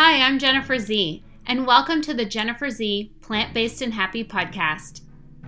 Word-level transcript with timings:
Hi, 0.00 0.22
I'm 0.22 0.38
Jennifer 0.38 0.78
Z, 0.78 1.24
and 1.46 1.66
welcome 1.66 2.00
to 2.02 2.14
the 2.14 2.24
Jennifer 2.24 2.70
Z 2.70 3.10
Plant 3.20 3.52
Based 3.52 3.82
and 3.82 3.92
Happy 3.92 4.22
podcast. 4.22 5.00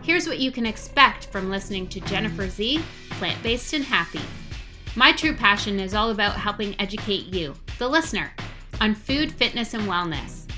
Here's 0.02 0.26
what 0.26 0.40
you 0.40 0.50
can 0.50 0.66
expect 0.66 1.26
from 1.26 1.50
listening 1.50 1.86
to 1.86 2.00
Jennifer 2.00 2.48
Z 2.48 2.82
Plant 3.10 3.40
Based 3.44 3.74
and 3.74 3.84
Happy. 3.84 4.22
My 4.96 5.12
true 5.12 5.36
passion 5.36 5.78
is 5.78 5.94
all 5.94 6.10
about 6.10 6.34
helping 6.34 6.74
educate 6.80 7.26
you, 7.26 7.54
the 7.78 7.86
listener, 7.86 8.32
on 8.80 8.96
food, 8.96 9.30
fitness, 9.30 9.74
and 9.74 9.84
wellness. 9.84 10.50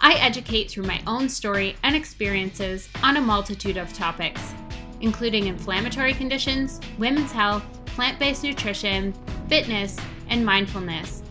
I 0.00 0.14
educate 0.14 0.70
through 0.70 0.84
my 0.84 1.02
own 1.06 1.28
story 1.28 1.76
and 1.82 1.94
experiences 1.94 2.88
on 3.02 3.18
a 3.18 3.20
multitude 3.20 3.76
of 3.76 3.92
topics, 3.92 4.54
including 5.02 5.48
inflammatory 5.48 6.14
conditions, 6.14 6.80
women's 6.96 7.30
health, 7.30 7.62
plant 7.84 8.18
based 8.18 8.42
nutrition, 8.42 9.12
fitness, 9.50 9.98
and 10.30 10.46
mindfulness 10.46 11.23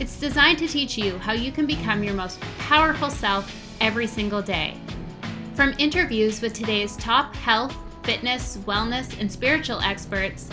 it's 0.00 0.20
designed 0.20 0.58
to 0.58 0.68
teach 0.68 0.98
you 0.98 1.18
how 1.18 1.32
you 1.32 1.50
can 1.50 1.66
become 1.66 2.02
your 2.04 2.14
most 2.14 2.40
powerful 2.58 3.10
self 3.10 3.52
every 3.80 4.06
single 4.06 4.42
day. 4.42 4.76
From 5.54 5.74
interviews 5.78 6.42
with 6.42 6.52
today's 6.52 6.96
top 6.96 7.34
health, 7.34 7.74
fitness, 8.02 8.58
wellness, 8.58 9.18
and 9.20 9.30
spiritual 9.30 9.80
experts, 9.80 10.50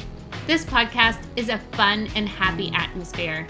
this 0.48 0.66
podcast 0.66 1.20
is 1.36 1.50
a 1.50 1.58
fun 1.74 2.08
and 2.16 2.28
happy 2.28 2.72
atmosphere. 2.74 3.46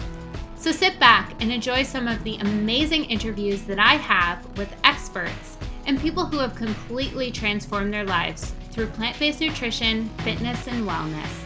So 0.56 0.72
sit 0.72 1.00
back 1.00 1.42
and 1.42 1.52
enjoy 1.52 1.84
some 1.84 2.08
of 2.08 2.24
the 2.24 2.38
amazing 2.38 3.06
interviews 3.06 3.64
that 3.64 3.80
I 3.80 3.96
have 3.96 4.46
with 4.58 4.74
experts 4.84 5.58
and 5.86 6.00
people 6.00 6.26
who 6.26 6.40
have 6.40 6.56
completely 6.56 7.32
transformed 7.32 7.94
their 7.94 8.06
lives 8.06 8.54
through 8.72 8.88
plant 8.88 9.20
based 9.20 9.42
nutrition, 9.42 10.10
fitness, 10.20 10.68
and 10.68 10.88
wellness. 10.88 11.43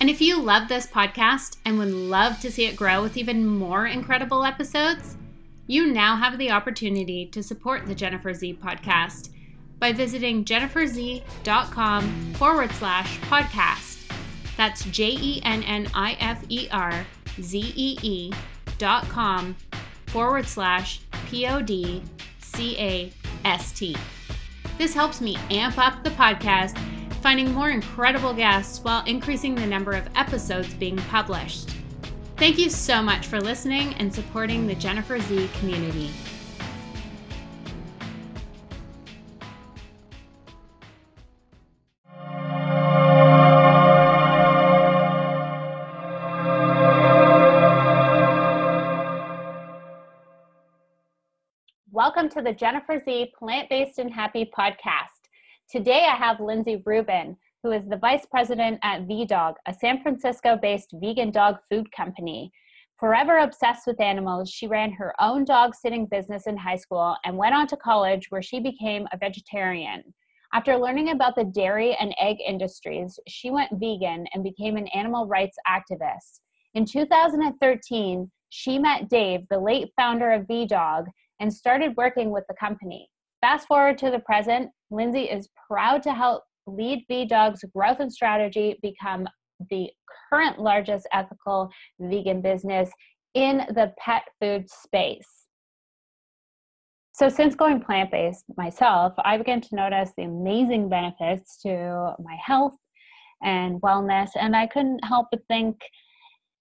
And 0.00 0.08
if 0.08 0.20
you 0.22 0.40
love 0.40 0.66
this 0.66 0.86
podcast 0.86 1.58
and 1.66 1.78
would 1.78 1.92
love 1.92 2.40
to 2.40 2.50
see 2.50 2.64
it 2.64 2.74
grow 2.74 3.02
with 3.02 3.18
even 3.18 3.46
more 3.46 3.86
incredible 3.86 4.44
episodes, 4.44 5.16
you 5.66 5.92
now 5.92 6.16
have 6.16 6.38
the 6.38 6.50
opportunity 6.50 7.26
to 7.26 7.42
support 7.42 7.86
the 7.86 7.94
Jennifer 7.94 8.32
Z 8.32 8.58
podcast 8.62 9.28
by 9.78 9.92
visiting 9.92 10.44
jenniferzee.com 10.44 12.32
forward 12.34 12.72
slash 12.72 13.20
podcast. 13.20 13.98
That's 14.56 14.84
J 14.86 15.16
E 15.20 15.42
N 15.44 15.62
N 15.64 15.86
I 15.94 16.16
F 16.18 16.44
E 16.48 16.68
R 16.72 17.06
Z 17.40 17.72
E 17.76 17.98
E 18.02 18.32
dot 18.78 19.06
com 19.08 19.54
forward 20.06 20.46
slash 20.46 21.02
P 21.26 21.46
O 21.46 21.60
D 21.60 22.02
C 22.38 22.76
A 22.78 23.12
S 23.44 23.72
T. 23.72 23.94
This 24.78 24.94
helps 24.94 25.20
me 25.20 25.36
amp 25.50 25.78
up 25.78 26.02
the 26.02 26.10
podcast 26.10 26.76
finding 27.20 27.52
more 27.52 27.70
incredible 27.70 28.32
guests 28.32 28.82
while 28.82 29.04
increasing 29.04 29.54
the 29.54 29.66
number 29.66 29.92
of 29.92 30.08
episodes 30.16 30.72
being 30.74 30.96
published. 30.96 31.70
Thank 32.36 32.58
you 32.58 32.70
so 32.70 33.02
much 33.02 33.26
for 33.26 33.38
listening 33.38 33.92
and 33.94 34.12
supporting 34.12 34.66
the 34.66 34.74
Jennifer 34.74 35.18
Z 35.18 35.50
community. 35.58 36.10
Welcome 51.92 52.30
to 52.30 52.40
the 52.40 52.54
Jennifer 52.54 52.98
Z 53.04 53.32
Plant 53.38 53.68
Based 53.68 53.98
and 53.98 54.10
Happy 54.10 54.50
podcast. 54.56 55.19
Today 55.70 56.04
I 56.10 56.16
have 56.16 56.40
Lindsay 56.40 56.82
Rubin, 56.84 57.36
who 57.62 57.70
is 57.70 57.86
the 57.86 57.96
vice 57.96 58.26
president 58.26 58.80
at 58.82 59.06
VDog, 59.06 59.54
a 59.68 59.72
San 59.72 60.02
Francisco 60.02 60.58
based 60.60 60.92
vegan 60.94 61.30
dog 61.30 61.58
food 61.70 61.92
company. 61.92 62.50
Forever 62.98 63.38
obsessed 63.38 63.86
with 63.86 64.00
animals, 64.00 64.50
she 64.50 64.66
ran 64.66 64.90
her 64.90 65.14
own 65.20 65.44
dog 65.44 65.76
sitting 65.76 66.06
business 66.06 66.48
in 66.48 66.56
high 66.56 66.74
school 66.76 67.14
and 67.24 67.38
went 67.38 67.54
on 67.54 67.68
to 67.68 67.76
college 67.76 68.26
where 68.30 68.42
she 68.42 68.58
became 68.58 69.06
a 69.12 69.16
vegetarian. 69.16 70.02
After 70.52 70.76
learning 70.76 71.10
about 71.10 71.36
the 71.36 71.44
dairy 71.44 71.94
and 72.00 72.16
egg 72.20 72.38
industries, 72.44 73.20
she 73.28 73.52
went 73.52 73.70
vegan 73.74 74.26
and 74.34 74.42
became 74.42 74.76
an 74.76 74.88
animal 74.88 75.28
rights 75.28 75.56
activist. 75.68 76.40
In 76.74 76.84
2013, 76.84 78.28
she 78.48 78.76
met 78.80 79.08
Dave, 79.08 79.42
the 79.48 79.60
late 79.60 79.92
founder 79.96 80.32
of 80.32 80.48
VDog, 80.48 81.04
and 81.38 81.54
started 81.54 81.96
working 81.96 82.32
with 82.32 82.42
the 82.48 82.56
company. 82.58 83.08
Fast 83.40 83.68
forward 83.68 83.96
to 83.98 84.10
the 84.10 84.18
present, 84.18 84.70
Lindsay 84.90 85.22
is 85.22 85.48
proud 85.68 86.02
to 86.02 86.12
help 86.12 86.44
lead 86.66 87.04
VDog's 87.10 87.64
growth 87.74 88.00
and 88.00 88.12
strategy 88.12 88.78
become 88.82 89.26
the 89.70 89.90
current 90.30 90.58
largest 90.58 91.06
ethical 91.12 91.70
vegan 91.98 92.40
business 92.40 92.90
in 93.34 93.58
the 93.68 93.92
pet 93.98 94.22
food 94.40 94.68
space. 94.70 95.28
So, 97.12 97.28
since 97.28 97.54
going 97.54 97.80
plant 97.80 98.10
based 98.10 98.44
myself, 98.56 99.12
I 99.18 99.36
began 99.36 99.60
to 99.60 99.74
notice 99.74 100.12
the 100.16 100.22
amazing 100.24 100.88
benefits 100.88 101.60
to 101.62 102.14
my 102.18 102.36
health 102.42 102.76
and 103.42 103.80
wellness, 103.82 104.30
and 104.36 104.56
I 104.56 104.66
couldn't 104.66 105.04
help 105.04 105.28
but 105.30 105.40
think, 105.48 105.76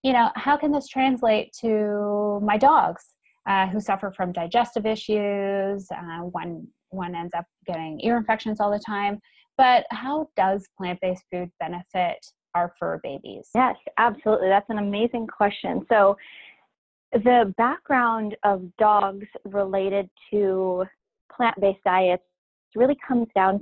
you 0.03 0.11
know, 0.11 0.29
how 0.35 0.57
can 0.57 0.71
this 0.71 0.87
translate 0.87 1.53
to 1.61 2.39
my 2.43 2.57
dogs 2.57 3.05
uh, 3.47 3.67
who 3.67 3.79
suffer 3.79 4.11
from 4.11 4.33
digestive 4.33 4.85
issues? 4.85 5.87
Uh, 5.91 6.23
one 6.23 6.67
one 6.89 7.15
ends 7.15 7.33
up 7.35 7.45
getting 7.65 7.99
ear 8.01 8.17
infections 8.17 8.59
all 8.59 8.71
the 8.71 8.79
time. 8.79 9.19
But 9.57 9.85
how 9.91 10.29
does 10.37 10.65
plant 10.77 10.99
based 11.01 11.23
food 11.31 11.51
benefit 11.59 12.17
our 12.55 12.73
fur 12.79 12.99
babies? 13.03 13.49
Yes, 13.53 13.75
absolutely. 13.97 14.47
That's 14.47 14.69
an 14.69 14.77
amazing 14.77 15.27
question. 15.27 15.85
So, 15.89 16.17
the 17.11 17.53
background 17.57 18.37
of 18.43 18.63
dogs 18.77 19.25
related 19.43 20.09
to 20.31 20.85
plant 21.35 21.59
based 21.59 21.83
diets 21.83 22.23
really 22.75 22.97
comes 23.05 23.27
down 23.33 23.59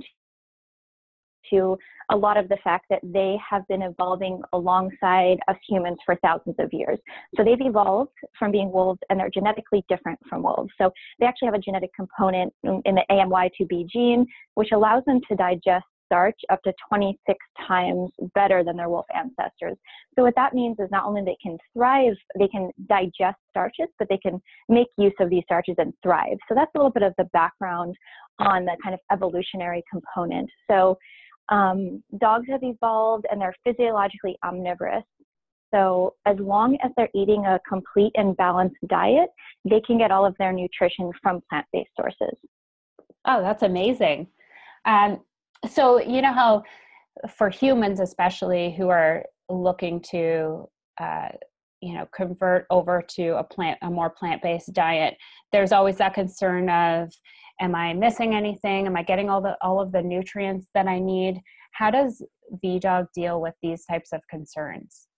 to 1.50 1.76
a 2.10 2.16
lot 2.16 2.36
of 2.36 2.48
the 2.48 2.56
fact 2.64 2.86
that 2.90 3.00
they 3.02 3.36
have 3.48 3.66
been 3.68 3.82
evolving 3.82 4.40
alongside 4.52 5.38
us 5.48 5.56
humans 5.68 5.98
for 6.06 6.16
thousands 6.16 6.56
of 6.58 6.72
years. 6.72 6.98
So 7.36 7.44
they've 7.44 7.60
evolved 7.60 8.12
from 8.38 8.50
being 8.50 8.72
wolves 8.72 9.00
and 9.10 9.20
they're 9.20 9.30
genetically 9.30 9.84
different 9.88 10.18
from 10.28 10.42
wolves. 10.42 10.70
So 10.78 10.90
they 11.20 11.26
actually 11.26 11.46
have 11.46 11.54
a 11.54 11.58
genetic 11.58 11.90
component 11.94 12.52
in 12.62 12.94
the 12.94 13.04
AMY2B 13.10 13.88
gene, 13.90 14.26
which 14.54 14.70
allows 14.72 15.04
them 15.06 15.20
to 15.28 15.36
digest 15.36 15.84
starch 16.08 16.40
up 16.48 16.62
to 16.62 16.72
26 16.88 17.38
times 17.66 18.10
better 18.34 18.64
than 18.64 18.76
their 18.76 18.88
wolf 18.88 19.04
ancestors. 19.14 19.76
So 20.16 20.22
what 20.22 20.34
that 20.36 20.54
means 20.54 20.76
is 20.80 20.88
not 20.90 21.04
only 21.04 21.22
they 21.22 21.36
can 21.42 21.58
thrive, 21.74 22.14
they 22.38 22.48
can 22.48 22.70
digest 22.88 23.36
starches, 23.50 23.88
but 23.98 24.08
they 24.08 24.16
can 24.16 24.40
make 24.70 24.88
use 24.96 25.12
of 25.20 25.28
these 25.28 25.44
starches 25.44 25.74
and 25.76 25.92
thrive. 26.02 26.38
So 26.48 26.54
that's 26.54 26.70
a 26.74 26.78
little 26.78 26.90
bit 26.90 27.02
of 27.02 27.12
the 27.18 27.24
background 27.24 27.94
on 28.38 28.64
the 28.64 28.76
kind 28.82 28.94
of 28.94 29.00
evolutionary 29.12 29.82
component. 29.90 30.48
So 30.70 30.96
um, 31.48 32.02
dogs 32.18 32.46
have 32.48 32.62
evolved 32.62 33.26
and 33.30 33.40
they're 33.40 33.54
physiologically 33.64 34.36
omnivorous. 34.44 35.04
So, 35.74 36.14
as 36.24 36.38
long 36.38 36.78
as 36.82 36.90
they're 36.96 37.10
eating 37.14 37.44
a 37.44 37.60
complete 37.68 38.12
and 38.16 38.36
balanced 38.36 38.76
diet, 38.86 39.28
they 39.68 39.80
can 39.82 39.98
get 39.98 40.10
all 40.10 40.24
of 40.24 40.34
their 40.38 40.52
nutrition 40.52 41.12
from 41.22 41.42
plant 41.50 41.66
based 41.72 41.90
sources. 41.98 42.36
Oh, 43.26 43.42
that's 43.42 43.62
amazing. 43.62 44.28
Um, 44.86 45.20
so, 45.70 46.00
you 46.00 46.22
know 46.22 46.32
how 46.32 46.62
for 47.28 47.50
humans, 47.50 48.00
especially 48.00 48.72
who 48.72 48.88
are 48.88 49.24
looking 49.50 50.00
to, 50.00 50.68
uh, 51.00 51.28
you 51.80 51.94
know, 51.94 52.08
convert 52.14 52.66
over 52.70 53.02
to 53.16 53.38
a 53.38 53.44
plant, 53.44 53.78
a 53.82 53.90
more 53.90 54.10
plant 54.10 54.42
based 54.42 54.72
diet, 54.72 55.16
there's 55.52 55.72
always 55.72 55.96
that 55.96 56.14
concern 56.14 56.68
of, 56.68 57.10
am 57.60 57.74
i 57.74 57.92
missing 57.92 58.34
anything? 58.34 58.86
Am 58.86 58.96
i 58.96 59.02
getting 59.02 59.28
all 59.30 59.40
the 59.40 59.56
all 59.62 59.80
of 59.80 59.92
the 59.92 60.02
nutrients 60.02 60.66
that 60.74 60.86
i 60.86 60.98
need? 60.98 61.40
How 61.72 61.90
does 61.90 62.22
vdog 62.64 63.06
deal 63.14 63.40
with 63.40 63.54
these 63.62 63.84
types 63.84 64.12
of 64.12 64.20
concerns? 64.28 65.08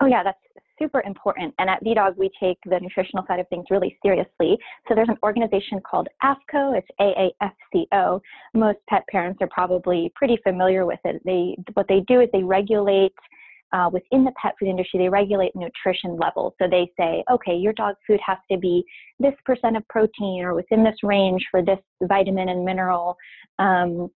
Oh 0.00 0.06
yeah 0.06 0.22
that's 0.22 0.44
super 0.80 1.02
important. 1.02 1.54
And 1.58 1.68
at 1.68 1.82
vdog 1.84 2.16
we 2.16 2.30
take 2.40 2.58
the 2.64 2.78
nutritional 2.80 3.24
side 3.26 3.40
of 3.40 3.48
things 3.48 3.66
really 3.70 3.96
seriously. 4.02 4.58
So 4.88 4.94
there's 4.94 5.08
an 5.08 5.18
organization 5.22 5.80
called 5.80 6.08
AAFCO 6.22 6.78
it's 6.78 6.88
aafco 7.00 8.20
most 8.54 8.78
pet 8.88 9.04
parents 9.10 9.38
are 9.40 9.48
probably 9.50 10.12
pretty 10.14 10.38
familiar 10.42 10.86
with 10.86 11.00
it. 11.04 11.20
They 11.24 11.56
what 11.74 11.86
they 11.88 12.00
do 12.08 12.20
is 12.20 12.28
they 12.32 12.42
regulate 12.42 13.12
uh, 13.72 13.88
within 13.92 14.24
the 14.24 14.32
pet 14.40 14.54
food 14.58 14.68
industry, 14.68 14.98
they 14.98 15.08
regulate 15.08 15.54
nutrition 15.54 16.16
levels. 16.16 16.54
So 16.60 16.68
they 16.68 16.90
say, 16.98 17.22
okay, 17.30 17.54
your 17.54 17.72
dog 17.72 17.94
food 18.06 18.18
has 18.26 18.38
to 18.50 18.58
be 18.58 18.84
this 19.20 19.34
percent 19.44 19.76
of 19.76 19.86
protein 19.88 20.42
or 20.42 20.54
within 20.54 20.82
this 20.82 20.96
range 21.02 21.46
for 21.50 21.62
this 21.62 21.78
vitamin 22.02 22.48
and 22.48 22.64
mineral 22.64 23.16
um, 23.58 24.10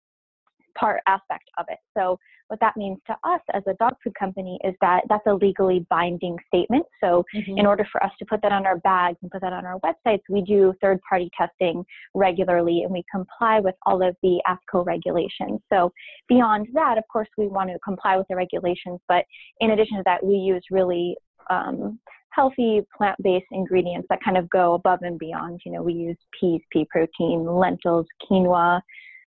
part 0.77 1.01
aspect 1.07 1.49
of 1.57 1.65
it. 1.69 1.79
So 1.95 2.17
what 2.47 2.59
that 2.59 2.77
means 2.77 2.99
to 3.07 3.13
us 3.23 3.41
as 3.53 3.63
a 3.67 3.73
dog 3.75 3.93
food 4.03 4.13
company 4.19 4.59
is 4.63 4.75
that 4.81 5.01
that's 5.09 5.25
a 5.27 5.33
legally 5.33 5.85
binding 5.89 6.37
statement. 6.47 6.85
So 7.01 7.25
mm-hmm. 7.33 7.57
in 7.57 7.65
order 7.65 7.87
for 7.91 8.03
us 8.03 8.11
to 8.19 8.25
put 8.25 8.41
that 8.43 8.51
on 8.51 8.65
our 8.65 8.77
bags 8.79 9.17
and 9.21 9.31
put 9.31 9.41
that 9.41 9.53
on 9.53 9.65
our 9.65 9.79
websites, 9.79 10.21
we 10.29 10.41
do 10.41 10.73
third 10.81 10.99
party 11.07 11.29
testing 11.37 11.83
regularly 12.13 12.83
and 12.83 12.91
we 12.91 13.03
comply 13.11 13.59
with 13.59 13.75
all 13.85 14.07
of 14.07 14.15
the 14.21 14.41
AAFCO 14.47 14.85
regulations. 14.85 15.61
So 15.71 15.91
beyond 16.27 16.67
that, 16.73 16.97
of 16.97 17.05
course, 17.11 17.29
we 17.37 17.47
want 17.47 17.69
to 17.69 17.79
comply 17.79 18.17
with 18.17 18.27
the 18.29 18.35
regulations, 18.35 18.99
but 19.07 19.25
in 19.59 19.71
addition 19.71 19.97
to 19.97 20.03
that, 20.05 20.23
we 20.23 20.35
use 20.35 20.63
really 20.69 21.15
um, 21.49 21.99
healthy 22.29 22.81
plant-based 22.95 23.45
ingredients 23.51 24.07
that 24.09 24.19
kind 24.23 24.37
of 24.37 24.49
go 24.49 24.73
above 24.73 24.99
and 25.03 25.19
beyond. 25.19 25.61
You 25.65 25.71
know, 25.73 25.83
we 25.83 25.93
use 25.93 26.17
peas, 26.39 26.61
pea 26.71 26.85
protein, 26.89 27.45
lentils, 27.45 28.07
quinoa, 28.29 28.81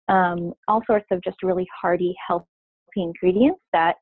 um, 0.09 0.53
all 0.67 0.83
sorts 0.87 1.07
of 1.11 1.23
just 1.23 1.43
really 1.43 1.67
hearty, 1.81 2.15
healthy 2.27 2.47
ingredients 2.97 3.61
that 3.73 3.97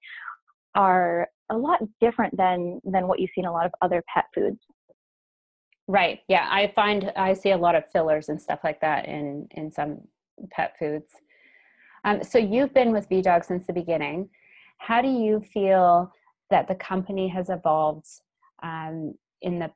are 0.74 1.28
a 1.50 1.56
lot 1.56 1.80
different 2.00 2.36
than 2.36 2.80
than 2.84 3.06
what 3.08 3.20
you 3.20 3.26
see 3.28 3.40
in 3.40 3.46
a 3.46 3.52
lot 3.52 3.66
of 3.66 3.72
other 3.82 4.02
pet 4.12 4.24
foods. 4.34 4.58
Right. 5.88 6.20
Yeah, 6.28 6.48
I 6.50 6.72
find 6.74 7.12
I 7.16 7.32
see 7.32 7.52
a 7.52 7.56
lot 7.56 7.74
of 7.74 7.84
fillers 7.92 8.28
and 8.28 8.40
stuff 8.40 8.60
like 8.64 8.80
that 8.80 9.06
in 9.06 9.46
in 9.52 9.70
some 9.70 10.00
pet 10.50 10.74
foods. 10.78 11.12
Um, 12.04 12.22
so 12.22 12.38
you've 12.38 12.74
been 12.74 12.92
with 12.92 13.08
VDog 13.08 13.44
since 13.44 13.66
the 13.66 13.72
beginning. 13.72 14.28
How 14.78 15.00
do 15.00 15.08
you 15.08 15.40
feel 15.52 16.12
that 16.50 16.68
the 16.68 16.74
company 16.76 17.28
has 17.28 17.50
evolved 17.50 18.06
um, 18.62 19.14
in 19.42 19.58
the 19.58 19.70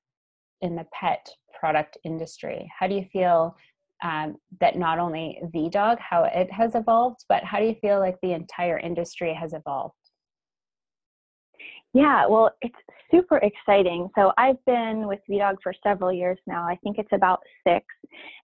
in 0.60 0.76
the 0.76 0.86
pet 0.92 1.28
product 1.58 1.96
industry? 2.04 2.70
How 2.76 2.86
do 2.86 2.94
you 2.94 3.04
feel 3.12 3.56
um, 4.02 4.36
that 4.60 4.76
not 4.76 4.98
only 4.98 5.38
VDog 5.54 5.98
how 5.98 6.24
it 6.24 6.50
has 6.52 6.74
evolved, 6.74 7.24
but 7.28 7.44
how 7.44 7.58
do 7.58 7.66
you 7.66 7.76
feel 7.80 7.98
like 7.98 8.16
the 8.22 8.32
entire 8.32 8.78
industry 8.78 9.34
has 9.34 9.52
evolved? 9.52 9.94
Yeah, 11.92 12.26
well, 12.26 12.52
it's 12.62 12.76
super 13.10 13.38
exciting. 13.38 14.08
So 14.14 14.32
I've 14.38 14.64
been 14.64 15.08
with 15.08 15.18
VDog 15.28 15.56
for 15.60 15.74
several 15.82 16.12
years 16.12 16.38
now. 16.46 16.64
I 16.64 16.76
think 16.84 16.98
it's 16.98 17.12
about 17.12 17.40
six. 17.66 17.84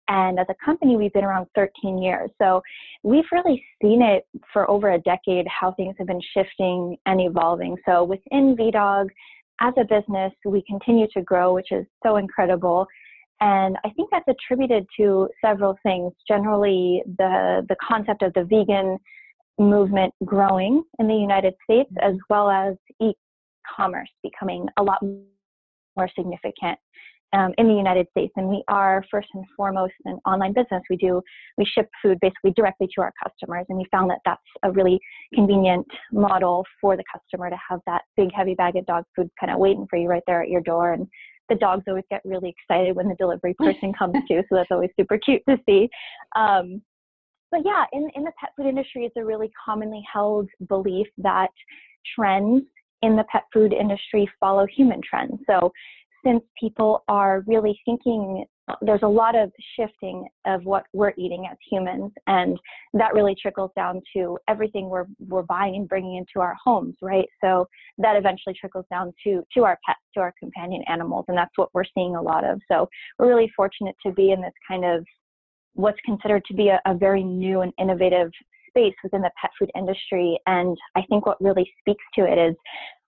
And 0.09 0.41
as 0.41 0.47
a 0.49 0.55
company, 0.65 0.97
we've 0.97 1.13
been 1.13 1.25
around 1.25 1.47
13 1.55 2.03
years. 2.03 2.31
So 2.43 2.61
we've 3.05 3.25
really 3.31 3.65
seen 3.81 4.03
it 4.03 4.27
for 4.53 4.69
over 4.69 4.93
a 4.93 4.99
decade 4.99 5.47
how 5.47 5.73
things 5.73 5.95
have 5.99 6.09
been 6.09 6.23
shifting 6.35 6.97
and 7.07 7.21
evolving. 7.21 7.77
So 7.87 8.03
within 8.03 8.57
VDog, 8.57 9.09
as 9.61 9.75
a 9.79 9.85
business, 9.85 10.33
we 10.45 10.63
continue 10.67 11.07
to 11.15 11.23
grow, 11.23 11.55
which 11.55 11.71
is 11.71 11.87
so 12.05 12.17
incredible. 12.17 12.87
And 13.41 13.77
I 13.85 13.91
think 13.91 14.09
that's 14.11 14.29
attributed 14.29 14.87
to 14.99 15.29
several 15.45 15.77
things. 15.83 16.13
Generally, 16.27 17.03
the, 17.19 17.67
the 17.69 17.77
concept 17.87 18.23
of 18.23 18.33
the 18.35 18.45
vegan 18.45 18.99
movement 19.59 20.13
growing 20.25 20.83
in 20.99 21.09
the 21.09 21.15
United 21.15 21.55
States, 21.65 21.91
as 22.01 22.15
well 22.31 22.51
as 22.51 22.75
e 23.03 23.13
commerce 23.77 24.11
becoming 24.23 24.67
a 24.79 24.83
lot 24.83 25.03
more 25.03 26.09
significant 26.15 26.79
um, 27.33 27.53
in 27.59 27.67
the 27.67 27.75
United 27.75 28.07
States. 28.11 28.33
And 28.37 28.49
we 28.49 28.63
are 28.69 29.05
first 29.11 29.29
and 29.35 29.45
foremost 29.57 29.95
an 30.05 30.19
online 30.27 30.53
business. 30.53 30.83
We 30.89 30.97
do 30.97 31.23
we 31.59 31.65
ship 31.65 31.89
food 32.03 32.19
basically 32.21 32.53
directly 32.55 32.89
to 32.95 33.03
our 33.03 33.13
customers, 33.23 33.67
and 33.69 33.79
we 33.79 33.87
found 33.91 34.11
that 34.11 34.21
that's 34.25 34.41
a 34.63 34.71
really 34.71 34.99
convenient 35.35 35.87
model 36.13 36.65
for 36.81 36.97
the 36.97 37.05
customer 37.13 37.51
to 37.51 37.57
have 37.69 37.81
that 37.87 38.03
big 38.17 38.31
heavy 38.35 38.55
bag 38.55 38.77
of 38.77 38.87
dog 38.87 39.05
food 39.15 39.31
kind 39.39 39.53
of 39.53 39.59
waiting 39.59 39.87
for 39.91 39.99
you 39.99 40.09
right 40.09 40.23
there 40.27 40.43
at 40.43 40.49
your 40.49 40.63
door. 40.63 40.93
And 40.93 41.07
the 41.49 41.55
dogs 41.55 41.85
always 41.89 42.05
get 42.11 42.23
really 42.25 42.55
excited 42.57 42.97
when 42.97 43.09
the 43.09 43.15
delivery 43.15 43.55
person 43.59 43.93
comes 43.93 44.15
too, 44.29 44.43
so 44.49 44.57
that's 44.57 44.71
always 44.71 44.91
super 44.99 45.19
cute 45.19 45.43
to 45.49 45.57
see. 45.67 45.89
Um, 46.37 46.83
but 47.51 47.61
yeah, 47.65 47.85
in, 47.93 48.11
in 48.15 48.25
the 48.25 48.33
pet 48.41 48.51
food 48.57 48.67
industry, 48.67 49.05
it's 49.05 49.17
a 49.17 49.25
really 49.25 49.51
commonly 49.65 50.03
held 50.13 50.49
belief 50.69 51.07
that 51.19 51.51
trends 52.15 52.63
in 53.03 53.17
the 53.17 53.25
pet 53.31 53.45
food 53.53 53.73
industry 53.73 54.29
follow 54.41 54.67
human 54.67 55.01
trends. 55.09 55.39
So 55.49 55.73
since 56.27 56.43
people 56.59 57.05
are 57.09 57.45
really 57.47 57.79
thinking 57.85 58.45
there's 58.83 59.03
a 59.05 59.09
lot 59.09 59.37
of 59.37 59.53
shifting 59.79 60.27
of 60.45 60.65
what 60.65 60.85
we're 60.93 61.13
eating 61.17 61.47
as 61.49 61.57
humans 61.71 62.11
and 62.27 62.59
that 62.95 63.15
really 63.15 63.37
trickles 63.41 63.71
down 63.77 64.01
to 64.13 64.37
everything 64.49 64.89
we're 64.89 65.07
we're 65.29 65.43
buying 65.43 65.77
and 65.77 65.89
bringing 65.89 66.17
into 66.17 66.41
our 66.41 66.57
homes 66.63 66.97
right 67.01 67.29
so 67.43 67.67
that 67.99 68.17
eventually 68.17 68.55
trickles 68.59 68.85
down 68.91 69.13
to 69.23 69.43
to 69.55 69.63
our 69.63 69.79
pets 69.87 70.01
to 70.15 70.21
our 70.21 70.35
companion 70.39 70.83
animals 70.89 71.25
and 71.29 71.39
that's 71.39 71.57
what 71.57 71.69
we're 71.75 71.85
seeing 71.95 72.17
a 72.17 72.23
lot 72.23 72.45
of 72.45 72.61
so 72.71 72.89
we're 73.19 73.29
really 73.29 73.51
fortunate 73.55 73.95
to 74.05 74.11
be 74.13 74.33
in 74.33 74.41
this 74.41 74.53
kind 74.69 74.85
of 74.85 75.05
what's 75.75 75.99
considered 76.05 76.43
to 76.47 76.55
be 76.55 76.69
a, 76.69 76.81
a 76.87 76.95
very 76.95 77.23
new 77.23 77.61
and 77.61 77.73
innovative 77.79 78.31
space 78.77 78.95
within 79.03 79.23
the 79.23 79.31
pet 79.41 79.51
food 79.59 79.71
industry. 79.77 80.39
And 80.47 80.77
I 80.97 81.03
think 81.09 81.27
what 81.27 81.41
really 81.41 81.71
speaks 81.81 82.05
to 82.15 82.25
it 82.25 82.39
is 82.39 82.55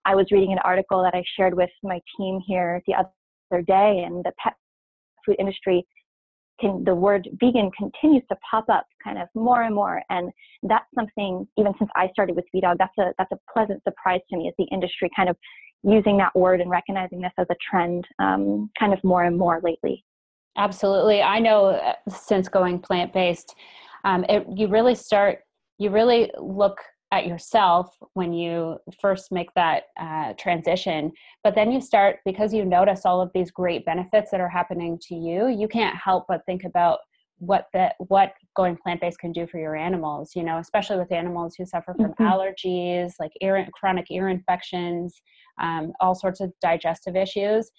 I 0.05 0.15
was 0.15 0.27
reading 0.31 0.51
an 0.51 0.59
article 0.63 1.03
that 1.03 1.13
I 1.13 1.23
shared 1.37 1.53
with 1.53 1.69
my 1.83 1.99
team 2.17 2.39
here 2.45 2.81
the 2.87 2.95
other 2.95 3.61
day, 3.63 4.03
and 4.05 4.23
the 4.23 4.31
pet 4.41 4.53
food 5.25 5.35
industry 5.39 5.85
can, 6.59 6.83
the 6.83 6.95
word 6.95 7.27
vegan 7.39 7.71
continues 7.77 8.23
to 8.29 8.37
pop 8.49 8.65
up 8.69 8.85
kind 9.03 9.17
of 9.17 9.27
more 9.33 9.63
and 9.63 9.73
more. 9.73 10.01
And 10.09 10.31
that's 10.63 10.85
something, 10.95 11.47
even 11.57 11.73
since 11.77 11.89
I 11.95 12.09
started 12.11 12.35
with 12.35 12.45
VDog, 12.55 12.77
that's 12.77 12.97
a, 12.99 13.13
that's 13.17 13.31
a 13.31 13.39
pleasant 13.51 13.81
surprise 13.83 14.19
to 14.29 14.37
me 14.37 14.47
is 14.47 14.53
the 14.57 14.67
industry 14.71 15.09
kind 15.15 15.29
of 15.29 15.37
using 15.83 16.17
that 16.17 16.35
word 16.35 16.59
and 16.59 16.69
recognizing 16.69 17.21
this 17.21 17.31
as 17.37 17.47
a 17.49 17.55
trend 17.69 18.05
um, 18.19 18.69
kind 18.77 18.93
of 18.93 19.01
more 19.03 19.23
and 19.23 19.37
more 19.37 19.61
lately. 19.63 20.03
Absolutely. 20.57 21.21
I 21.21 21.39
know 21.39 21.67
uh, 21.67 21.93
since 22.09 22.49
going 22.49 22.79
plant 22.79 23.13
based, 23.13 23.55
um, 24.03 24.25
it, 24.27 24.45
you 24.53 24.67
really 24.67 24.95
start 24.95 25.39
you 25.79 25.89
really 25.89 26.29
look 26.37 26.77
at 27.11 27.25
yourself 27.25 27.97
when 28.13 28.31
you 28.31 28.77
first 29.01 29.31
make 29.31 29.51
that 29.55 29.83
uh, 29.99 30.33
transition 30.37 31.11
but 31.43 31.55
then 31.55 31.71
you 31.71 31.81
start 31.81 32.17
because 32.23 32.53
you 32.53 32.63
notice 32.63 33.05
all 33.05 33.19
of 33.19 33.31
these 33.33 33.49
great 33.49 33.83
benefits 33.85 34.29
that 34.31 34.39
are 34.39 34.49
happening 34.49 34.97
to 35.01 35.15
you 35.15 35.47
you 35.47 35.67
can't 35.67 35.95
help 35.95 36.25
but 36.27 36.45
think 36.45 36.63
about 36.63 36.99
what 37.39 37.67
the 37.73 37.89
what 37.99 38.33
going 38.55 38.77
plant-based 38.77 39.17
can 39.19 39.31
do 39.31 39.47
for 39.47 39.59
your 39.59 39.75
animals 39.75 40.31
you 40.35 40.43
know 40.43 40.57
especially 40.59 40.97
with 40.97 41.11
animals 41.11 41.55
who 41.55 41.65
suffer 41.65 41.95
from 41.95 42.13
mm-hmm. 42.13 42.25
allergies 42.25 43.13
like 43.19 43.31
ear 43.41 43.65
chronic 43.73 44.05
ear 44.11 44.29
infections 44.29 45.21
um, 45.61 45.91
all 45.99 46.13
sorts 46.13 46.41
of 46.41 46.53
digestive 46.61 47.15
issues 47.15 47.71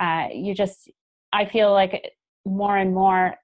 uh, 0.00 0.26
you 0.32 0.54
just 0.54 0.90
i 1.32 1.44
feel 1.44 1.72
like 1.72 2.12
more 2.44 2.76
and 2.76 2.94
more 2.94 3.34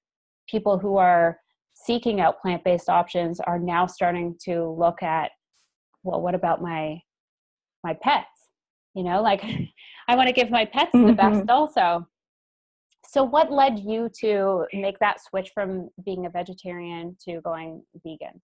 people 0.48 0.78
who 0.78 0.96
are 0.96 1.38
seeking 1.84 2.20
out 2.20 2.40
plant-based 2.40 2.88
options 2.88 3.38
are 3.40 3.58
now 3.58 3.86
starting 3.86 4.34
to 4.42 4.68
look 4.78 5.02
at 5.02 5.30
well 6.02 6.20
what 6.20 6.34
about 6.34 6.62
my 6.62 6.98
my 7.84 7.94
pets 8.02 8.48
you 8.94 9.02
know 9.02 9.20
like 9.20 9.44
i 10.08 10.16
want 10.16 10.26
to 10.26 10.32
give 10.32 10.50
my 10.50 10.64
pets 10.64 10.90
mm-hmm. 10.94 11.08
the 11.08 11.12
best 11.12 11.40
mm-hmm. 11.40 11.50
also 11.50 12.06
so 13.08 13.22
what 13.22 13.52
led 13.52 13.78
you 13.78 14.10
to 14.20 14.64
make 14.72 14.98
that 14.98 15.20
switch 15.22 15.50
from 15.54 15.88
being 16.04 16.26
a 16.26 16.30
vegetarian 16.30 17.16
to 17.22 17.40
going 17.42 17.82
vegan 18.04 18.40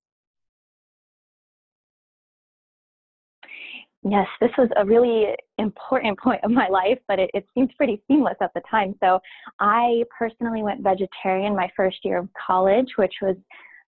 Yes, 4.04 4.26
this 4.40 4.50
was 4.58 4.68
a 4.76 4.84
really 4.84 5.28
important 5.58 6.18
point 6.22 6.42
of 6.44 6.50
my 6.50 6.68
life, 6.68 6.98
but 7.08 7.18
it, 7.18 7.30
it 7.34 7.46
seemed 7.54 7.72
pretty 7.76 8.02
seamless 8.08 8.36
at 8.40 8.52
the 8.54 8.62
time. 8.70 8.94
So 9.00 9.20
I 9.60 10.02
personally 10.16 10.62
went 10.62 10.82
vegetarian 10.82 11.54
my 11.54 11.70
first 11.76 11.98
year 12.04 12.18
of 12.18 12.28
college, 12.46 12.88
which 12.96 13.14
was 13.22 13.36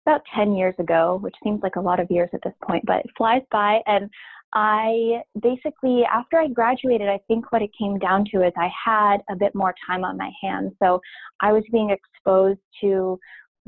about 0.06 0.22
10 0.36 0.56
years 0.56 0.76
ago, 0.80 1.20
which 1.22 1.36
seems 1.44 1.62
like 1.62 1.76
a 1.76 1.82
lot 1.82 2.00
of 2.00 2.10
years 2.10 2.30
at 2.34 2.42
this 2.44 2.54
point, 2.64 2.84
but 2.86 2.98
it 3.06 3.12
flies 3.18 3.42
by. 3.52 3.80
And 3.86 4.10
I 4.54 5.22
basically, 5.42 6.04
after 6.12 6.40
I 6.40 6.48
graduated, 6.48 7.08
I 7.08 7.20
think 7.28 7.52
what 7.52 7.62
it 7.62 7.70
came 7.78 8.00
down 8.00 8.26
to 8.34 8.46
is 8.46 8.54
I 8.58 8.70
had 8.84 9.18
a 9.30 9.36
bit 9.36 9.54
more 9.54 9.76
time 9.86 10.04
on 10.04 10.18
my 10.18 10.32
hands. 10.42 10.72
So 10.82 11.00
I 11.42 11.52
was 11.52 11.64
being 11.72 11.92
exposed 11.92 12.60
to 12.82 13.20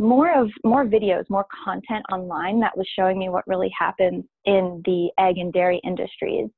more 0.01 0.38
of 0.38 0.50
more 0.65 0.86
videos, 0.86 1.29
more 1.29 1.46
content 1.63 2.03
online 2.12 2.60
that 2.60 2.75
was 2.75 2.88
showing 2.98 3.20
me 3.20 3.29
what 3.29 3.48
really 3.48 3.72
happens 3.77 4.25
in 4.46 4.81
the 4.86 5.10
egg 5.20 5.38
and 5.38 5.53
dairy 5.53 5.79
industries. 5.84 6.50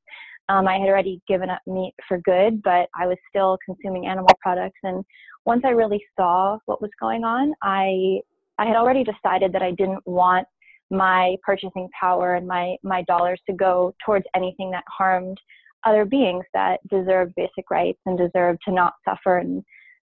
Um, 0.50 0.68
I 0.68 0.78
had 0.78 0.88
already 0.88 1.22
given 1.28 1.50
up 1.50 1.62
meat 1.68 1.94
for 2.08 2.20
good, 2.20 2.62
but 2.64 2.88
I 2.98 3.06
was 3.06 3.18
still 3.30 3.58
consuming 3.66 4.08
animal 4.08 4.30
products. 4.42 4.80
And 4.84 5.04
once 5.46 5.64
I 5.66 5.70
really 5.70 6.04
saw 6.18 6.58
what 6.66 6.82
was 6.82 6.92
going 7.00 7.24
on, 7.24 7.54
I 7.62 8.20
I 8.58 8.66
had 8.66 8.76
already 8.76 9.04
decided 9.04 9.52
that 9.54 9.62
I 9.62 9.72
didn't 9.72 10.06
want 10.06 10.48
my 10.90 11.36
purchasing 11.44 11.90
power 12.00 12.36
and 12.36 12.48
my 12.48 12.78
my 12.82 13.02
dollars 13.04 13.42
to 13.48 13.54
go 13.54 13.94
towards 14.06 14.26
anything 14.36 14.72
that 14.72 14.84
harmed 14.88 15.38
other 15.86 16.06
beings 16.06 16.46
that 16.54 16.80
deserve 16.90 17.36
basic 17.36 17.70
rights 17.70 18.00
and 18.06 18.18
deserve 18.18 18.58
to 18.66 18.72
not 18.72 18.94
suffer 19.04 19.40
and 19.40 19.64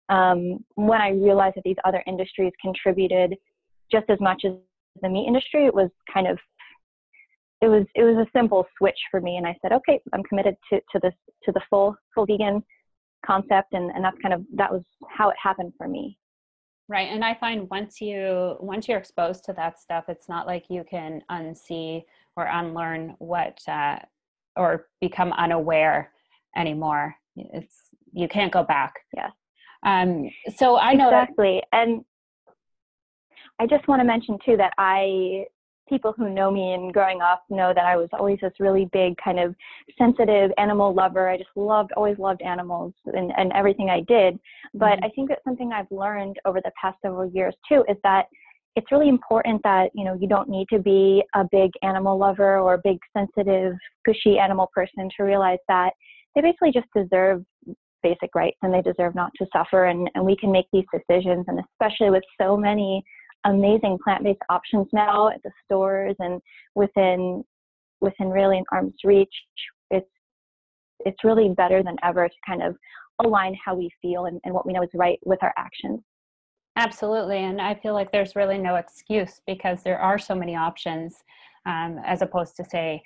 um, 0.10 0.64
when 0.76 1.02
I 1.02 1.10
realized 1.10 1.56
that 1.58 1.64
these 1.64 1.76
other 1.86 2.04
industries 2.08 2.54
contributed 2.62 3.36
just 3.92 4.10
as 4.10 4.20
much 4.20 4.44
as 4.46 4.54
the 5.02 5.10
meat 5.10 5.28
industry, 5.28 5.66
it 5.66 5.74
was 5.74 5.90
kind 6.12 6.28
of 6.28 6.38
it 7.62 7.68
was 7.68 7.86
it 7.96 8.04
was 8.04 8.16
a 8.18 8.38
simple 8.38 8.66
switch 8.78 9.00
for 9.10 9.20
me, 9.20 9.38
and 9.38 9.48
I 9.48 9.56
said, 9.62 9.72
okay, 9.72 10.00
I'm 10.14 10.24
committed 10.24 10.56
to 10.72 10.80
to 10.92 11.00
this 11.02 11.14
to 11.44 11.52
the 11.52 11.62
full 11.70 11.96
full 12.14 12.26
vegan 12.26 12.64
concept, 13.26 13.74
and 13.74 13.90
and 13.92 14.04
that's 14.04 14.18
kind 14.22 14.34
of 14.34 14.44
that 14.56 14.72
was 14.72 14.84
how 15.10 15.30
it 15.30 15.36
happened 15.42 15.74
for 15.78 15.88
me. 15.88 16.18
Right, 16.90 17.10
and 17.10 17.26
I 17.26 17.34
find 17.34 17.70
once 17.70 18.00
you 18.00 18.58
once 18.60 18.88
you're 18.88 19.00
exposed 19.00 19.44
to 19.46 19.54
that 19.54 19.80
stuff, 19.80 20.06
it's 20.08 20.30
not 20.30 20.48
like 20.48 20.66
you 20.70 20.86
can 20.90 21.22
unsee 21.32 22.04
or 22.36 22.46
unlearn 22.46 23.16
what 23.18 23.60
uh, 23.68 23.98
or 24.56 24.88
become 25.02 25.34
unaware 25.34 26.12
anymore. 26.56 27.16
It's 27.36 27.76
you 28.14 28.28
can't 28.28 28.54
go 28.54 28.64
back. 28.64 28.94
Yes. 29.16 29.32
Um, 29.86 30.30
so 30.56 30.78
I 30.78 30.94
know 30.94 31.08
exactly, 31.08 31.62
that- 31.72 31.80
and 31.80 32.06
I 33.60 33.68
just 33.68 33.88
want 33.88 34.00
to 34.02 34.06
mention 34.06 34.38
too 34.46 34.58
that 34.58 34.74
I 34.78 35.46
people 35.88 36.14
who 36.18 36.30
know 36.30 36.52
me 36.52 36.74
and 36.74 36.94
growing 36.94 37.22
up 37.22 37.44
know 37.50 37.74
that 37.74 37.86
I 37.86 37.96
was 37.96 38.10
always 38.14 38.40
this 38.42 38.54
really 38.60 38.90
big 38.92 39.16
kind 39.24 39.40
of 39.40 39.56
sensitive 39.98 40.52
animal 40.58 40.94
lover. 40.94 41.30
I 41.30 41.38
just 41.38 41.50
loved, 41.56 41.92
always 41.94 42.18
loved 42.18 42.42
animals 42.42 42.94
and, 43.06 43.32
and 43.38 43.52
everything 43.54 43.90
I 43.90 44.02
did. 44.02 44.38
But 44.74 44.96
mm-hmm. 44.96 45.06
I 45.06 45.10
think 45.10 45.30
that 45.30 45.40
something 45.44 45.72
I've 45.72 45.90
learned 45.90 46.38
over 46.46 46.60
the 46.62 46.72
past 46.80 46.98
several 47.02 47.30
years 47.32 47.56
too 47.70 47.86
is 47.88 47.98
that 48.04 48.26
it's 48.76 48.92
really 48.92 49.10
important 49.10 49.62
that 49.64 49.90
you 49.96 50.06
know 50.06 50.16
you 50.20 50.28
don't 50.28 50.50
need 50.50 50.68
to 50.70 50.80
be 50.80 51.24
a 51.36 51.46
big 51.52 51.72
animal 51.82 52.18
lover 52.18 52.60
or 52.60 52.76
a 52.76 52.82
big 52.84 53.00
sensitive 53.16 53.74
gushy 54.06 54.38
animal 54.38 54.70
person 54.74 55.10
to 55.18 55.24
realize 55.24 55.60
that 55.68 55.92
they 56.36 56.42
basically 56.42 56.72
just 56.72 56.88
deserve 56.96 57.44
basic 58.04 58.30
rights 58.36 58.58
and 58.62 58.74
they 58.74 58.82
deserve 58.82 59.16
not 59.16 59.32
to 59.38 59.46
suffer 59.56 59.86
and, 59.86 60.10
and 60.16 60.26
we 60.26 60.36
can 60.38 60.52
make 60.52 60.68
these 60.72 60.86
decisions 60.94 61.46
and 61.48 61.60
especially 61.60 62.10
with 62.10 62.24
so 62.40 62.56
many 62.56 63.04
amazing 63.46 63.98
plant-based 64.04 64.42
options 64.50 64.88
now 64.94 65.30
at 65.30 65.42
the 65.44 65.52
stores 65.66 66.16
and 66.20 66.42
within 66.76 67.44
within 68.02 68.30
really 68.30 68.58
an 68.58 68.66
arm's 68.72 68.96
reach. 69.04 69.34
It's 69.90 70.10
it's 71.00 71.24
really 71.24 71.50
better 71.50 71.84
than 71.84 71.96
ever 72.04 72.28
to 72.28 72.36
kind 72.46 72.62
of 72.62 72.76
align 73.24 73.56
how 73.64 73.76
we 73.76 73.90
feel 74.02 74.26
and, 74.26 74.40
and 74.44 74.54
what 74.54 74.66
we 74.66 74.74
know 74.74 74.84
is 74.84 74.90
right 74.94 75.20
with 75.26 75.42
our 75.42 75.54
actions. 75.58 76.02
Absolutely, 76.76 77.40
and 77.40 77.60
I 77.60 77.74
feel 77.74 77.94
like 77.94 78.12
there's 78.12 78.36
really 78.36 78.60
no 78.60 78.76
excuse 78.76 79.42
because 79.48 79.82
there 79.82 80.00
are 80.00 80.20
so 80.20 80.36
many 80.36 80.56
options, 80.56 81.16
um, 81.66 82.00
as 82.06 82.22
opposed 82.22 82.56
to 82.58 82.66
say 82.66 83.02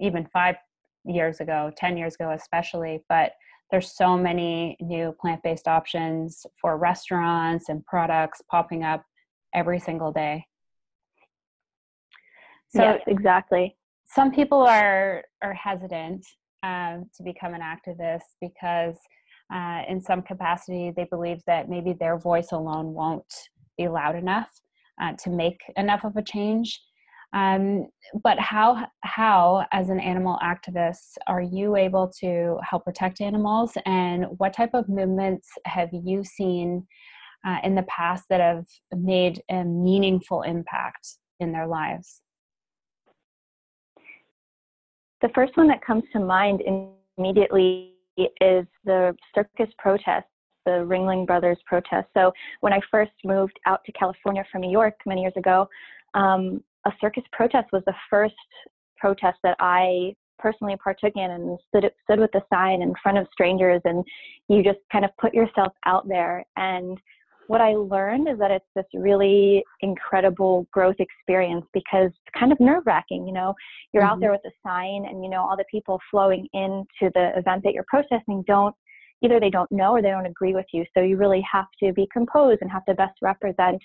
even 0.00 0.26
five 0.32 0.56
years 1.04 1.40
ago, 1.40 1.70
ten 1.76 1.98
years 1.98 2.14
ago, 2.14 2.30
especially. 2.30 3.04
But 3.08 3.32
there's 3.70 3.96
so 3.96 4.16
many 4.16 4.76
new 4.80 5.14
plant-based 5.20 5.68
options 5.68 6.46
for 6.60 6.76
restaurants 6.76 7.68
and 7.68 7.84
products 7.86 8.42
popping 8.50 8.84
up 8.84 9.04
every 9.54 9.80
single 9.80 10.12
day. 10.12 10.46
So 12.68 12.82
yes, 12.82 13.02
exactly. 13.06 13.76
Some 14.04 14.32
people 14.32 14.62
are 14.62 15.24
are 15.42 15.54
hesitant 15.54 16.26
um, 16.62 17.10
to 17.16 17.22
become 17.22 17.54
an 17.54 17.60
activist 17.60 18.22
because, 18.40 18.96
uh, 19.52 19.82
in 19.88 20.00
some 20.00 20.22
capacity, 20.22 20.92
they 20.96 21.04
believe 21.04 21.40
that 21.46 21.68
maybe 21.68 21.92
their 21.92 22.18
voice 22.18 22.52
alone 22.52 22.94
won't 22.94 23.32
be 23.76 23.88
loud 23.88 24.16
enough 24.16 24.50
uh, 25.00 25.12
to 25.22 25.30
make 25.30 25.60
enough 25.76 26.04
of 26.04 26.16
a 26.16 26.22
change. 26.22 26.80
Um, 27.34 27.88
but 28.22 28.38
how 28.38 28.86
how 29.00 29.66
as 29.72 29.90
an 29.90 29.98
animal 29.98 30.38
activist 30.40 31.16
are 31.26 31.42
you 31.42 31.74
able 31.74 32.10
to 32.20 32.58
help 32.62 32.84
protect 32.84 33.20
animals 33.20 33.72
and 33.86 34.26
what 34.38 34.54
type 34.54 34.70
of 34.72 34.88
movements 34.88 35.48
have 35.66 35.88
you 35.92 36.22
seen 36.22 36.86
uh, 37.44 37.58
in 37.64 37.74
the 37.74 37.82
past 37.82 38.24
that 38.30 38.40
have 38.40 38.64
made 38.94 39.42
a 39.50 39.64
meaningful 39.64 40.42
impact 40.42 41.16
in 41.40 41.50
their 41.50 41.66
lives? 41.66 42.22
The 45.20 45.30
first 45.34 45.56
one 45.56 45.66
that 45.68 45.84
comes 45.84 46.04
to 46.12 46.20
mind 46.20 46.62
immediately 47.18 47.94
is 48.16 48.66
the 48.84 49.16
circus 49.34 49.74
protest, 49.78 50.26
the 50.66 50.84
Ringling 50.86 51.26
Brothers 51.26 51.58
protest. 51.66 52.06
So 52.14 52.32
when 52.60 52.72
I 52.72 52.80
first 52.92 53.12
moved 53.24 53.58
out 53.66 53.80
to 53.86 53.92
California 53.92 54.44
from 54.52 54.60
New 54.60 54.70
York 54.70 54.94
many 55.04 55.22
years 55.22 55.32
ago, 55.36 55.68
um, 56.14 56.62
a 56.86 56.92
circus 57.00 57.24
protest 57.32 57.68
was 57.72 57.82
the 57.86 57.94
first 58.10 58.34
protest 58.96 59.38
that 59.42 59.56
I 59.60 60.14
personally 60.38 60.76
partook 60.82 61.12
in 61.14 61.30
and 61.30 61.58
stood, 61.68 61.90
stood 62.02 62.18
with 62.18 62.32
the 62.32 62.42
sign 62.52 62.82
in 62.82 62.92
front 63.02 63.18
of 63.18 63.26
strangers 63.32 63.80
and 63.84 64.04
you 64.48 64.62
just 64.62 64.80
kind 64.90 65.04
of 65.04 65.10
put 65.18 65.32
yourself 65.32 65.72
out 65.86 66.08
there 66.08 66.44
and 66.56 66.98
what 67.46 67.60
I 67.60 67.74
learned 67.74 68.28
is 68.28 68.38
that 68.38 68.50
it's 68.50 68.64
this 68.74 68.86
really 68.94 69.62
incredible 69.80 70.66
growth 70.72 70.96
experience 70.98 71.66
because 71.72 72.06
it's 72.08 72.38
kind 72.38 72.52
of 72.52 72.60
nerve 72.60 72.84
wracking. 72.86 73.26
You 73.26 73.34
know, 73.34 73.54
you're 73.92 74.02
mm-hmm. 74.02 74.12
out 74.12 74.20
there 74.20 74.32
with 74.32 74.40
a 74.46 74.50
sign, 74.66 75.06
and 75.08 75.22
you 75.22 75.30
know 75.30 75.42
all 75.42 75.56
the 75.56 75.64
people 75.70 76.00
flowing 76.10 76.48
into 76.52 77.10
the 77.14 77.32
event 77.36 77.62
that 77.64 77.74
you're 77.74 77.84
processing 77.88 78.44
don't 78.46 78.74
either 79.22 79.40
they 79.40 79.50
don't 79.50 79.70
know 79.72 79.92
or 79.92 80.02
they 80.02 80.10
don't 80.10 80.26
agree 80.26 80.54
with 80.54 80.66
you. 80.72 80.84
So 80.94 81.02
you 81.02 81.16
really 81.16 81.44
have 81.50 81.66
to 81.82 81.92
be 81.92 82.06
composed 82.12 82.60
and 82.60 82.70
have 82.70 82.84
to 82.86 82.94
best 82.94 83.14
represent 83.22 83.80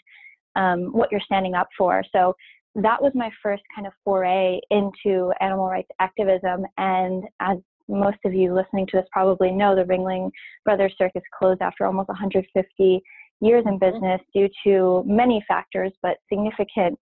um, 0.55 0.91
what 0.91 1.11
you're 1.11 1.21
standing 1.21 1.53
up 1.53 1.69
for. 1.77 2.03
So 2.11 2.33
that 2.83 3.01
was 3.01 3.11
my 3.15 3.31
first 3.41 3.63
kind 3.75 3.87
of 3.87 3.93
foray 4.03 4.59
into 4.69 5.31
animal 5.41 5.67
rights 5.67 5.89
activism. 5.99 6.65
And 6.77 7.23
as 7.39 7.57
most 7.87 8.19
of 8.25 8.33
you 8.33 8.53
listening 8.53 8.85
to 8.87 8.97
this 8.97 9.07
probably 9.11 9.51
know, 9.51 9.75
the 9.75 9.83
Ringling 9.83 10.29
Brothers 10.63 10.93
Circus 10.97 11.23
closed 11.37 11.61
after 11.61 11.85
almost 11.85 12.09
150 12.09 13.01
years 13.41 13.63
in 13.65 13.79
mm-hmm. 13.79 13.91
business 13.91 14.21
due 14.33 14.49
to 14.65 15.03
many 15.05 15.43
factors, 15.47 15.91
but 16.01 16.17
significant 16.31 16.97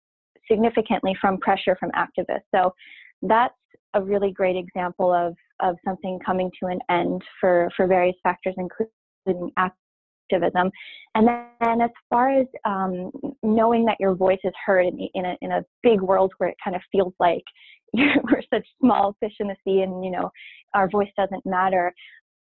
significantly 0.50 1.15
from 1.20 1.39
pressure 1.39 1.75
from 1.79 1.91
activists. 1.91 2.44
So 2.53 2.74
that's 3.24 3.55
a 3.96 4.01
really 4.01 4.32
great 4.32 4.55
example 4.55 5.12
of, 5.12 5.36
of 5.60 5.75
something 5.84 6.20
coming 6.24 6.51
to 6.60 6.67
an 6.67 6.79
end 6.89 7.24
for, 7.39 7.70
for 7.75 7.88
various 7.88 8.15
factors, 8.22 8.53
including 8.58 9.51
activism. 9.58 9.85
And 10.32 11.27
then 11.27 11.82
as 11.82 11.89
far 12.10 12.38
as 12.39 12.48
um, 12.65 13.12
knowing 13.44 13.86
that 13.86 13.98
your 14.00 14.15
voice 14.15 14.39
is 14.44 14.53
heard 14.65 14.86
in, 14.86 15.08
in, 15.13 15.25
a, 15.25 15.36
in 15.41 15.51
a 15.51 15.65
big 15.84 16.01
world 16.01 16.34
where 16.38 16.50
it 16.50 16.58
kind 16.63 16.75
of 16.75 16.82
feels 16.91 17.13
like 17.20 17.44
we're 17.94 18.41
such 18.53 18.67
small 18.82 19.15
fish 19.20 19.34
in 19.39 19.48
the 19.48 19.55
sea 19.63 19.82
and, 19.82 20.03
you 20.03 20.12
know, 20.12 20.29
our 20.74 20.89
voice 20.89 21.10
doesn't 21.17 21.46
matter, 21.46 21.94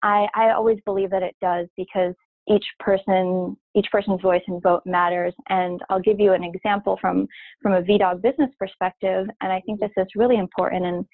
I, 0.03 0.27
I 0.35 0.51
always 0.51 0.79
believe 0.85 1.09
that 1.11 1.23
it 1.23 1.35
does 1.41 1.67
because 1.77 2.13
each 2.49 2.65
person 2.79 3.55
each 3.73 3.87
person's 3.89 4.21
voice 4.21 4.41
and 4.47 4.61
vote 4.61 4.81
matters. 4.85 5.33
And 5.49 5.79
i'll 5.89 6.01
give 6.01 6.19
you 6.19 6.33
an 6.33 6.43
example 6.43 6.97
from 6.99 7.25
from 7.61 7.71
a 7.71 7.81
vdog 7.81 8.21
business 8.21 8.49
perspective 8.59 9.27
and 9.39 9.51
i 9.51 9.61
think 9.61 9.79
this 9.79 9.91
is 9.95 10.07
really 10.15 10.37
important. 10.37 10.85
And 10.85 11.05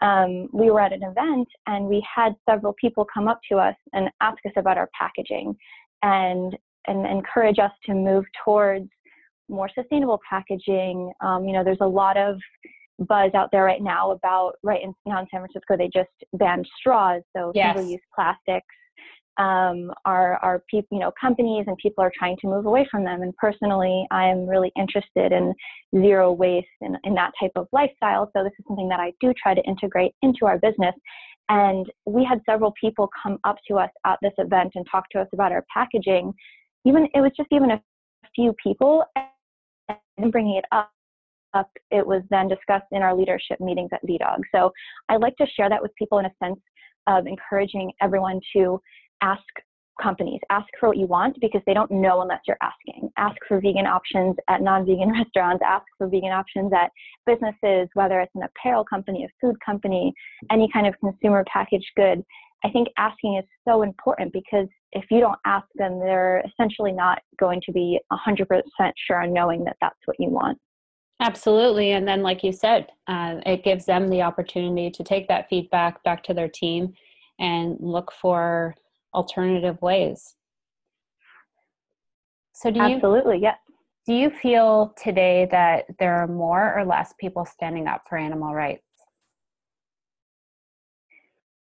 um, 0.00 0.48
we 0.52 0.70
were 0.70 0.80
at 0.80 0.92
an 0.92 1.02
event 1.02 1.48
and 1.66 1.86
we 1.86 2.04
had 2.14 2.34
several 2.48 2.74
people 2.78 3.06
come 3.12 3.28
up 3.28 3.40
to 3.50 3.56
us 3.56 3.76
and 3.94 4.10
ask 4.20 4.38
us 4.44 4.52
about 4.56 4.76
our 4.76 4.90
packaging 4.98 5.56
and 6.04 6.56
and 6.86 7.06
encourage 7.06 7.58
us 7.58 7.72
to 7.86 7.94
move 7.94 8.24
towards 8.44 8.88
more 9.48 9.68
sustainable 9.74 10.20
packaging. 10.28 11.12
Um, 11.20 11.44
you 11.44 11.52
know 11.52 11.64
there's 11.64 11.78
a 11.80 11.86
lot 11.86 12.16
of 12.16 12.36
buzz 13.08 13.32
out 13.34 13.48
there 13.50 13.64
right 13.64 13.82
now 13.82 14.12
about 14.12 14.52
right 14.62 14.80
in, 14.82 14.94
in 15.06 15.12
San 15.12 15.26
Francisco 15.40 15.76
they 15.76 15.90
just 15.92 16.10
banned 16.34 16.68
straws 16.78 17.22
so 17.36 17.50
yes. 17.54 17.74
single 17.74 17.90
use 17.90 18.00
plastics 18.14 18.66
um, 19.36 19.90
are 20.04 20.36
are 20.36 20.62
people 20.70 20.96
you 20.96 21.00
know 21.00 21.12
companies 21.20 21.64
and 21.66 21.76
people 21.78 22.04
are 22.04 22.12
trying 22.16 22.36
to 22.40 22.46
move 22.46 22.66
away 22.66 22.86
from 22.90 23.02
them. 23.04 23.22
And 23.22 23.34
personally 23.36 24.06
i 24.10 24.26
am 24.26 24.46
really 24.46 24.70
interested 24.78 25.32
in 25.32 25.52
zero 25.96 26.30
waste 26.32 26.68
and 26.82 26.96
in 27.04 27.14
that 27.14 27.32
type 27.40 27.52
of 27.56 27.66
lifestyle. 27.72 28.30
So 28.36 28.44
this 28.44 28.52
is 28.58 28.64
something 28.68 28.88
that 28.90 29.00
i 29.00 29.12
do 29.20 29.32
try 29.42 29.54
to 29.54 29.62
integrate 29.62 30.12
into 30.22 30.46
our 30.46 30.58
business 30.58 30.94
and 31.48 31.90
we 32.06 32.24
had 32.24 32.40
several 32.46 32.72
people 32.80 33.10
come 33.22 33.38
up 33.44 33.56
to 33.68 33.76
us 33.76 33.90
at 34.06 34.18
this 34.22 34.32
event 34.38 34.72
and 34.74 34.86
talk 34.90 35.04
to 35.10 35.20
us 35.20 35.28
about 35.32 35.52
our 35.52 35.64
packaging. 35.72 36.32
Even 36.84 37.08
it 37.14 37.20
was 37.20 37.32
just 37.36 37.48
even 37.52 37.70
a 37.70 37.80
few 38.34 38.54
people 38.62 39.04
and 40.18 40.32
bringing 40.32 40.56
it 40.56 40.64
up 40.72 40.90
up 41.54 41.70
it 41.92 42.04
was 42.04 42.22
then 42.30 42.48
discussed 42.48 42.86
in 42.90 43.00
our 43.00 43.14
leadership 43.14 43.60
meetings 43.60 43.90
at 43.92 44.04
vdog. 44.04 44.40
So 44.52 44.72
i 45.08 45.16
like 45.16 45.36
to 45.36 45.46
share 45.46 45.68
that 45.68 45.80
with 45.80 45.94
people 45.96 46.18
in 46.18 46.26
a 46.26 46.32
sense 46.42 46.58
of 47.06 47.26
encouraging 47.26 47.92
everyone 48.02 48.40
to 48.56 48.80
ask 49.22 49.42
companies. 50.02 50.40
Ask 50.50 50.66
for 50.78 50.88
what 50.88 50.98
you 50.98 51.06
want 51.06 51.38
because 51.40 51.62
they 51.66 51.74
don't 51.74 51.90
know 51.90 52.22
unless 52.22 52.40
you're 52.46 52.58
asking. 52.62 53.10
Ask 53.16 53.36
for 53.46 53.60
vegan 53.60 53.86
options 53.86 54.36
at 54.48 54.62
non-vegan 54.62 55.12
restaurants. 55.18 55.62
Ask 55.66 55.84
for 55.96 56.08
vegan 56.08 56.32
options 56.32 56.72
at 56.72 56.90
businesses 57.26 57.88
whether 57.94 58.20
it's 58.20 58.34
an 58.34 58.42
apparel 58.42 58.84
company 58.84 59.24
a 59.24 59.28
food 59.40 59.56
company 59.64 60.12
any 60.50 60.68
kind 60.72 60.86
of 60.86 60.94
consumer 61.00 61.44
packaged 61.52 61.90
good. 61.96 62.22
I 62.64 62.70
think 62.70 62.88
asking 62.96 63.36
is 63.36 63.44
so 63.68 63.82
important 63.82 64.32
because 64.32 64.66
if 64.92 65.04
you 65.10 65.20
don't 65.20 65.38
ask 65.44 65.66
them 65.74 65.98
they're 65.98 66.42
essentially 66.46 66.92
not 66.92 67.20
going 67.38 67.60
to 67.66 67.72
be 67.72 68.00
100% 68.12 68.46
sure 69.06 69.22
on 69.22 69.32
knowing 69.32 69.64
that 69.64 69.76
that's 69.80 69.98
what 70.06 70.16
you 70.18 70.30
want. 70.30 70.58
Absolutely. 71.20 71.92
And 71.92 72.08
then 72.08 72.22
like 72.22 72.42
you 72.42 72.52
said 72.52 72.88
uh, 73.06 73.36
it 73.46 73.64
gives 73.64 73.86
them 73.86 74.08
the 74.08 74.22
opportunity 74.22 74.90
to 74.90 75.04
take 75.04 75.28
that 75.28 75.48
feedback 75.48 76.02
back 76.02 76.22
to 76.24 76.34
their 76.34 76.48
team 76.48 76.94
and 77.38 77.76
look 77.80 78.12
for 78.20 78.74
alternative 79.14 79.80
ways. 79.80 80.34
So 82.52 82.70
do 82.70 82.78
you 82.80 82.96
Absolutely, 82.96 83.38
yes. 83.38 83.58
Do 84.06 84.12
you 84.12 84.30
feel 84.30 84.94
today 85.02 85.48
that 85.50 85.86
there 85.98 86.14
are 86.16 86.26
more 86.26 86.78
or 86.78 86.84
less 86.84 87.14
people 87.18 87.46
standing 87.46 87.86
up 87.86 88.02
for 88.08 88.18
animal 88.18 88.54
rights? 88.54 88.82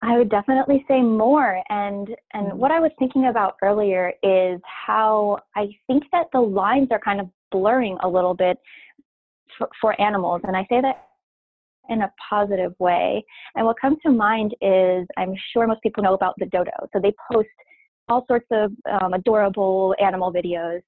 I 0.02 0.16
would 0.16 0.28
definitely 0.28 0.84
say 0.86 1.00
more. 1.00 1.62
And 1.70 2.08
and 2.34 2.48
mm-hmm. 2.48 2.58
what 2.58 2.70
I 2.70 2.80
was 2.80 2.92
thinking 2.98 3.26
about 3.26 3.56
earlier 3.62 4.12
is 4.22 4.60
how 4.64 5.38
I 5.56 5.68
think 5.86 6.04
that 6.12 6.26
the 6.32 6.40
lines 6.40 6.88
are 6.90 7.00
kind 7.00 7.20
of 7.20 7.28
blurring 7.50 7.96
a 8.02 8.08
little 8.08 8.34
bit 8.34 8.58
for, 9.56 9.68
for 9.80 10.00
animals. 10.00 10.42
And 10.44 10.56
I 10.56 10.66
say 10.70 10.80
that 10.80 11.07
in 11.88 12.02
a 12.02 12.12
positive 12.28 12.74
way. 12.78 13.24
And 13.54 13.66
what 13.66 13.80
comes 13.80 13.98
to 14.04 14.10
mind 14.10 14.54
is 14.60 15.06
I'm 15.16 15.34
sure 15.52 15.66
most 15.66 15.82
people 15.82 16.02
know 16.02 16.14
about 16.14 16.34
the 16.38 16.46
dodo. 16.46 16.70
So 16.92 17.00
they 17.00 17.14
post 17.32 17.48
all 18.08 18.24
sorts 18.26 18.46
of 18.50 18.72
um, 19.00 19.12
adorable 19.12 19.94
animal 20.02 20.32
videos. 20.32 20.80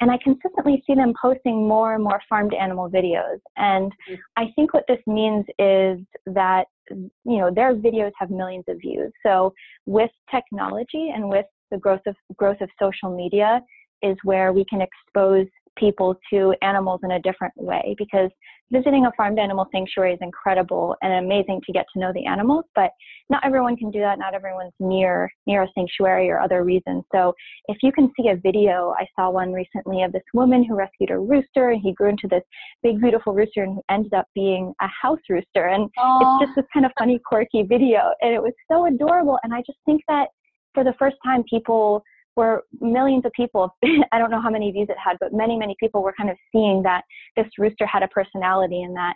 And 0.00 0.10
I 0.10 0.18
consistently 0.22 0.82
see 0.86 0.94
them 0.94 1.12
posting 1.20 1.68
more 1.68 1.94
and 1.94 2.02
more 2.02 2.20
farmed 2.28 2.52
animal 2.52 2.90
videos. 2.90 3.38
And 3.56 3.92
mm-hmm. 3.92 4.14
I 4.36 4.46
think 4.56 4.74
what 4.74 4.84
this 4.88 4.98
means 5.06 5.44
is 5.58 6.00
that, 6.26 6.64
you 6.90 7.38
know, 7.38 7.50
their 7.54 7.74
videos 7.74 8.10
have 8.18 8.30
millions 8.30 8.64
of 8.68 8.78
views. 8.80 9.12
So 9.24 9.54
with 9.86 10.10
technology 10.30 11.12
and 11.14 11.28
with 11.28 11.46
the 11.70 11.78
growth 11.78 12.02
of 12.06 12.16
growth 12.36 12.60
of 12.60 12.68
social 12.80 13.14
media 13.14 13.60
is 14.02 14.16
where 14.24 14.52
we 14.52 14.64
can 14.66 14.80
expose 14.82 15.46
people 15.78 16.16
to 16.30 16.54
animals 16.62 17.00
in 17.02 17.12
a 17.12 17.20
different 17.20 17.54
way 17.56 17.94
because 17.98 18.30
visiting 18.70 19.06
a 19.06 19.12
farmed 19.16 19.38
animal 19.38 19.66
sanctuary 19.72 20.14
is 20.14 20.18
incredible 20.22 20.96
and 21.02 21.24
amazing 21.24 21.60
to 21.66 21.72
get 21.72 21.86
to 21.92 22.00
know 22.00 22.12
the 22.12 22.24
animals 22.26 22.64
but 22.74 22.90
not 23.30 23.44
everyone 23.44 23.74
can 23.76 23.90
do 23.90 24.00
that. 24.00 24.18
Not 24.18 24.34
everyone's 24.34 24.72
near 24.80 25.30
near 25.46 25.62
a 25.62 25.68
sanctuary 25.74 26.30
or 26.30 26.40
other 26.40 26.64
reasons 26.64 27.04
so 27.12 27.34
if 27.68 27.78
you 27.82 27.92
can 27.92 28.10
see 28.16 28.28
a 28.28 28.36
video 28.36 28.94
i 28.98 29.06
saw 29.16 29.30
one 29.30 29.52
recently 29.52 30.02
of 30.02 30.12
this 30.12 30.22
woman 30.32 30.64
who 30.64 30.74
rescued 30.74 31.10
a 31.10 31.18
rooster 31.18 31.70
and 31.70 31.80
he 31.80 31.92
grew 31.92 32.08
into 32.08 32.28
this 32.28 32.42
big 32.82 33.00
beautiful 33.00 33.34
rooster 33.34 33.62
and 33.62 33.76
he 33.76 33.82
ended 33.90 34.14
up 34.14 34.26
being 34.34 34.72
a 34.80 34.88
house 34.88 35.20
rooster. 35.28 35.68
And 35.68 35.90
Aww. 35.98 36.20
it's 36.22 36.46
just 36.46 36.56
this 36.56 36.66
kind 36.72 36.86
of 36.86 36.92
funny 36.98 37.20
quirky 37.24 37.62
video 37.62 38.12
and 38.20 38.34
it 38.34 38.42
was 38.42 38.52
so 38.70 38.86
adorable. 38.86 39.38
And 39.42 39.52
i 39.52 39.58
just 39.58 39.78
think 39.86 40.02
that 40.08 40.28
for 40.72 40.84
the 40.84 40.94
first 40.98 41.16
time 41.24 41.44
people 41.48 42.02
where 42.34 42.62
millions 42.80 43.24
of 43.24 43.32
people, 43.32 43.74
I 44.12 44.18
don't 44.18 44.30
know 44.30 44.40
how 44.40 44.50
many 44.50 44.70
views 44.70 44.88
it 44.90 44.96
had, 45.02 45.16
but 45.20 45.32
many, 45.32 45.56
many 45.56 45.76
people 45.78 46.02
were 46.02 46.14
kind 46.16 46.30
of 46.30 46.36
seeing 46.52 46.82
that 46.82 47.02
this 47.36 47.46
rooster 47.58 47.86
had 47.86 48.02
a 48.02 48.08
personality 48.08 48.82
and 48.82 48.96
that 48.96 49.14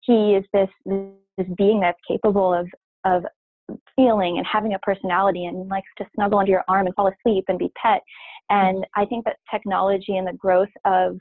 he 0.00 0.34
is 0.34 0.44
this, 0.52 0.68
this 0.86 1.46
being 1.56 1.80
that's 1.80 1.98
capable 2.06 2.54
of, 2.54 2.68
of 3.04 3.24
feeling 3.96 4.38
and 4.38 4.46
having 4.46 4.74
a 4.74 4.78
personality 4.80 5.46
and 5.46 5.68
likes 5.68 5.88
to 5.98 6.06
snuggle 6.14 6.38
under 6.38 6.52
your 6.52 6.64
arm 6.68 6.86
and 6.86 6.94
fall 6.94 7.08
asleep 7.08 7.44
and 7.48 7.58
be 7.58 7.70
pet. 7.80 8.00
And 8.50 8.86
I 8.96 9.04
think 9.04 9.24
that 9.24 9.36
technology 9.50 10.16
and 10.16 10.26
the 10.26 10.32
growth 10.32 10.70
of 10.84 11.18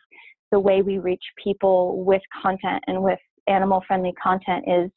the 0.51 0.59
way 0.59 0.81
we 0.81 0.97
reach 0.97 1.23
people 1.43 2.03
with 2.03 2.21
content 2.41 2.83
and 2.87 3.03
with 3.03 3.19
animal 3.47 3.83
friendly 3.85 4.13
content 4.21 4.65
is 4.67 4.89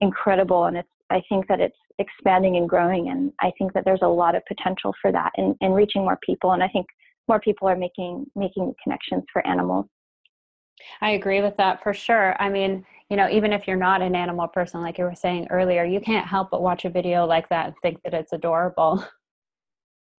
incredible 0.00 0.64
and 0.64 0.76
it's 0.76 0.88
I 1.10 1.22
think 1.28 1.46
that 1.48 1.60
it's 1.60 1.76
expanding 1.98 2.56
and 2.56 2.68
growing, 2.68 3.08
and 3.08 3.32
I 3.40 3.52
think 3.58 3.72
that 3.74 3.84
there's 3.84 4.02
a 4.02 4.08
lot 4.08 4.34
of 4.34 4.42
potential 4.46 4.94
for 5.00 5.12
that 5.12 5.32
in, 5.36 5.56
in 5.60 5.72
reaching 5.72 6.02
more 6.02 6.18
people. 6.24 6.52
And 6.52 6.62
I 6.62 6.68
think 6.68 6.86
more 7.28 7.40
people 7.40 7.68
are 7.68 7.76
making 7.76 8.26
making 8.34 8.74
connections 8.82 9.24
for 9.32 9.46
animals. 9.46 9.86
I 11.00 11.10
agree 11.10 11.40
with 11.40 11.56
that 11.58 11.82
for 11.82 11.94
sure. 11.94 12.34
I 12.40 12.48
mean, 12.48 12.84
you 13.08 13.16
know, 13.16 13.28
even 13.28 13.52
if 13.52 13.68
you're 13.68 13.76
not 13.76 14.02
an 14.02 14.14
animal 14.14 14.48
person, 14.48 14.80
like 14.80 14.98
you 14.98 15.04
were 15.04 15.14
saying 15.14 15.48
earlier, 15.50 15.84
you 15.84 16.00
can't 16.00 16.26
help 16.26 16.50
but 16.50 16.62
watch 16.62 16.84
a 16.84 16.90
video 16.90 17.26
like 17.26 17.48
that 17.50 17.66
and 17.66 17.74
think 17.82 18.02
that 18.02 18.14
it's 18.14 18.32
adorable. 18.32 19.04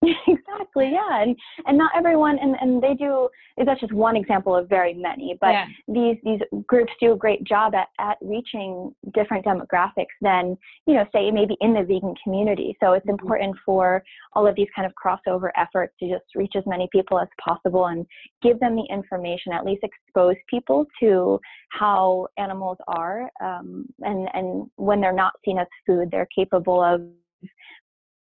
exactly 0.27 0.91
yeah 0.91 1.21
and 1.21 1.35
and 1.65 1.77
not 1.77 1.91
everyone 1.95 2.37
and 2.39 2.55
and 2.59 2.81
they 2.81 2.93
do 2.93 3.29
that's 3.65 3.79
just 3.79 3.93
one 3.93 4.15
example 4.15 4.55
of 4.55 4.67
very 4.67 4.93
many 4.93 5.37
but 5.39 5.51
yeah. 5.51 5.65
these 5.87 6.17
these 6.23 6.39
groups 6.67 6.91
do 6.99 7.13
a 7.13 7.15
great 7.15 7.43
job 7.43 7.73
at 7.73 7.87
at 7.99 8.17
reaching 8.21 8.93
different 9.13 9.45
demographics 9.45 10.15
than 10.21 10.57
you 10.87 10.93
know 10.93 11.05
say 11.13 11.31
maybe 11.31 11.55
in 11.61 11.73
the 11.73 11.81
vegan 11.81 12.13
community 12.23 12.75
so 12.81 12.93
it's 12.93 13.05
mm-hmm. 13.05 13.11
important 13.11 13.55
for 13.65 14.03
all 14.33 14.47
of 14.47 14.55
these 14.55 14.67
kind 14.75 14.85
of 14.85 14.93
crossover 15.01 15.49
efforts 15.55 15.93
to 15.99 16.09
just 16.09 16.25
reach 16.35 16.53
as 16.57 16.63
many 16.65 16.87
people 16.91 17.19
as 17.19 17.27
possible 17.43 17.85
and 17.85 18.05
give 18.41 18.59
them 18.59 18.75
the 18.75 18.85
information 18.91 19.53
at 19.53 19.65
least 19.65 19.83
expose 19.83 20.35
people 20.49 20.85
to 20.99 21.39
how 21.69 22.27
animals 22.37 22.77
are 22.87 23.29
um, 23.41 23.85
and 24.01 24.27
and 24.33 24.69
when 24.75 24.99
they're 24.99 25.13
not 25.13 25.33
seen 25.45 25.57
as 25.59 25.67
food 25.85 26.09
they're 26.11 26.27
capable 26.35 26.81
of 26.83 27.01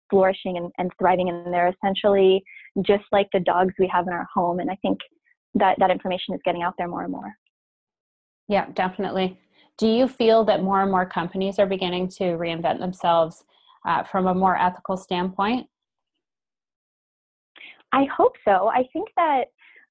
flourishing 0.09 0.57
and, 0.57 0.71
and 0.77 0.91
thriving 0.99 1.29
and 1.29 1.53
they're 1.53 1.73
essentially 1.73 2.43
just 2.81 3.03
like 3.11 3.27
the 3.33 3.39
dogs 3.39 3.73
we 3.79 3.87
have 3.87 4.07
in 4.07 4.13
our 4.13 4.27
home 4.33 4.59
and 4.59 4.69
i 4.69 4.75
think 4.81 4.99
that 5.55 5.77
that 5.79 5.91
information 5.91 6.33
is 6.33 6.41
getting 6.45 6.61
out 6.61 6.73
there 6.77 6.87
more 6.87 7.03
and 7.03 7.11
more. 7.11 7.33
Yeah 8.47 8.67
definitely. 8.73 9.39
Do 9.77 9.87
you 9.87 10.07
feel 10.07 10.43
that 10.45 10.63
more 10.63 10.81
and 10.81 10.91
more 10.91 11.05
companies 11.05 11.57
are 11.59 11.65
beginning 11.65 12.09
to 12.09 12.23
reinvent 12.23 12.79
themselves 12.79 13.43
uh, 13.87 14.03
from 14.03 14.27
a 14.27 14.33
more 14.33 14.57
ethical 14.57 14.97
standpoint? 14.97 15.67
I 17.93 18.05
hope 18.15 18.33
so. 18.45 18.69
I 18.69 18.83
think 18.93 19.09
that 19.15 19.45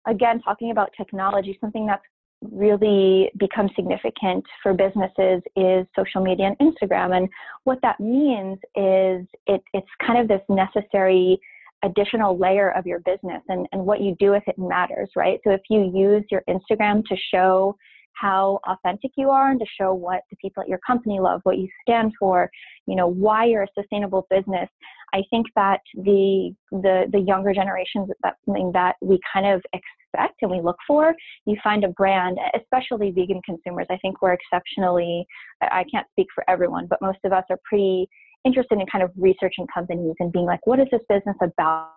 again 0.07 0.41
talking 0.41 0.71
about 0.71 0.91
technology 0.97 1.59
something 1.61 1.87
that's 1.87 2.03
really 2.43 3.31
become 3.39 3.69
significant 3.75 4.45
for 4.63 4.73
businesses 4.73 5.43
is 5.57 5.87
social 5.97 6.23
media 6.23 6.55
and 6.59 6.73
Instagram. 6.73 7.17
And 7.17 7.29
what 7.65 7.79
that 7.83 7.99
means 7.99 8.59
is 8.77 9.27
it, 9.47 9.63
it's 9.73 9.89
kind 10.05 10.19
of 10.19 10.29
this 10.29 10.43
necessary 10.49 11.41
additional 11.85 12.39
layer 12.39 12.71
of 12.71 12.87
your 12.87 13.01
business 13.01 13.43
and, 13.49 13.67
and 13.73 13.85
what 13.85 14.01
you 14.01 14.17
do 14.19 14.31
with 14.31 14.43
it 14.47 14.59
matters, 14.59 15.11
right? 15.17 15.41
So 15.45 15.51
if 15.51 15.63
you 15.69 15.91
use 15.95 16.25
your 16.31 16.43
Instagram 16.49 17.05
to 17.07 17.17
show 17.33 17.77
how 18.21 18.61
authentic 18.67 19.13
you 19.17 19.31
are 19.31 19.51
and 19.51 19.61
to 19.61 19.67
show 19.81 19.95
what 19.95 20.23
the 20.31 20.37
people 20.37 20.63
at 20.63 20.69
your 20.69 20.81
company 20.87 21.21
love, 21.21 21.41
what 21.45 21.59
you 21.59 21.69
stand 21.83 22.13
for, 22.19 22.51
you 22.87 22.97
know, 22.97 23.07
why 23.07 23.45
you're 23.45 23.63
a 23.63 23.69
sustainable 23.79 24.27
business. 24.31 24.69
I 25.15 25.23
think 25.31 25.47
that 25.57 25.81
the 25.95 26.55
the 26.71 27.07
the 27.13 27.21
younger 27.21 27.55
generations 27.55 28.09
that's 28.23 28.37
something 28.45 28.73
that 28.73 28.97
we 29.01 29.19
kind 29.33 29.47
of 29.47 29.63
expect 29.73 30.43
and 30.43 30.51
we 30.51 30.61
look 30.61 30.77
for. 30.87 31.15
You 31.47 31.57
find 31.63 31.85
a 31.85 31.89
brand, 31.89 32.39
especially 32.55 33.11
vegan 33.11 33.41
consumers. 33.45 33.87
I 33.91 33.97
think 33.99 34.21
we're 34.21 34.35
exceptionally. 34.35 35.27
I 35.63 35.85
can't 35.91 36.07
speak 36.13 36.27
for 36.35 36.45
everyone, 36.49 36.87
but 36.89 37.01
most 37.01 37.19
of 37.25 37.33
us 37.33 37.45
are 37.51 37.59
pretty 37.65 38.09
interested 38.45 38.79
in 38.79 38.87
kind 38.87 39.03
of 39.03 39.11
researching 39.17 39.67
companies 39.73 40.15
and 40.21 40.33
being 40.33 40.47
like, 40.47 40.67
what 40.67 40.79
is 40.79 40.87
this 40.91 41.03
business 41.09 41.37
about? 41.41 41.91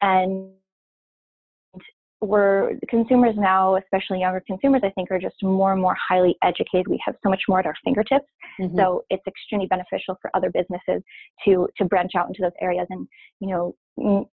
And 0.00 0.50
we're 2.20 2.72
consumers 2.88 3.34
now, 3.36 3.76
especially 3.76 4.20
younger 4.20 4.42
consumers, 4.46 4.80
I 4.84 4.90
think 4.90 5.10
are 5.10 5.20
just 5.20 5.36
more 5.42 5.72
and 5.72 5.80
more 5.80 5.96
highly 5.96 6.36
educated. 6.42 6.88
We 6.88 7.00
have 7.04 7.14
so 7.22 7.30
much 7.30 7.42
more 7.48 7.60
at 7.60 7.66
our 7.66 7.74
fingertips. 7.84 8.26
Mm-hmm. 8.60 8.76
So 8.76 9.04
it's 9.10 9.22
extremely 9.26 9.66
beneficial 9.66 10.16
for 10.20 10.30
other 10.34 10.50
businesses 10.50 11.02
to 11.44 11.68
to 11.76 11.84
branch 11.84 12.12
out 12.16 12.26
into 12.28 12.42
those 12.42 12.52
areas 12.60 12.86
and, 12.90 13.06
you 13.40 13.48
know, 13.48 14.28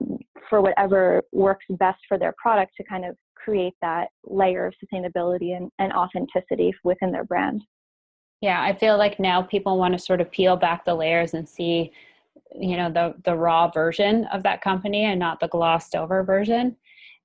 for 0.48 0.60
whatever 0.60 1.22
works 1.32 1.64
best 1.70 2.00
for 2.06 2.18
their 2.18 2.34
product 2.40 2.72
to 2.76 2.84
kind 2.84 3.04
of 3.04 3.16
create 3.34 3.74
that 3.80 4.08
layer 4.24 4.66
of 4.66 4.74
sustainability 4.74 5.56
and, 5.56 5.70
and 5.78 5.92
authenticity 5.94 6.74
within 6.84 7.10
their 7.10 7.24
brand. 7.24 7.62
Yeah, 8.42 8.62
I 8.62 8.74
feel 8.74 8.98
like 8.98 9.18
now 9.18 9.42
people 9.42 9.78
want 9.78 9.92
to 9.92 9.98
sort 9.98 10.20
of 10.20 10.30
peel 10.30 10.56
back 10.56 10.84
the 10.84 10.94
layers 10.94 11.32
and 11.32 11.48
see, 11.48 11.92
you 12.54 12.76
know, 12.76 12.90
the 12.90 13.14
the 13.24 13.34
raw 13.34 13.70
version 13.70 14.26
of 14.26 14.42
that 14.42 14.60
company 14.60 15.04
and 15.04 15.18
not 15.18 15.40
the 15.40 15.48
glossed 15.48 15.96
over 15.96 16.22
version 16.22 16.76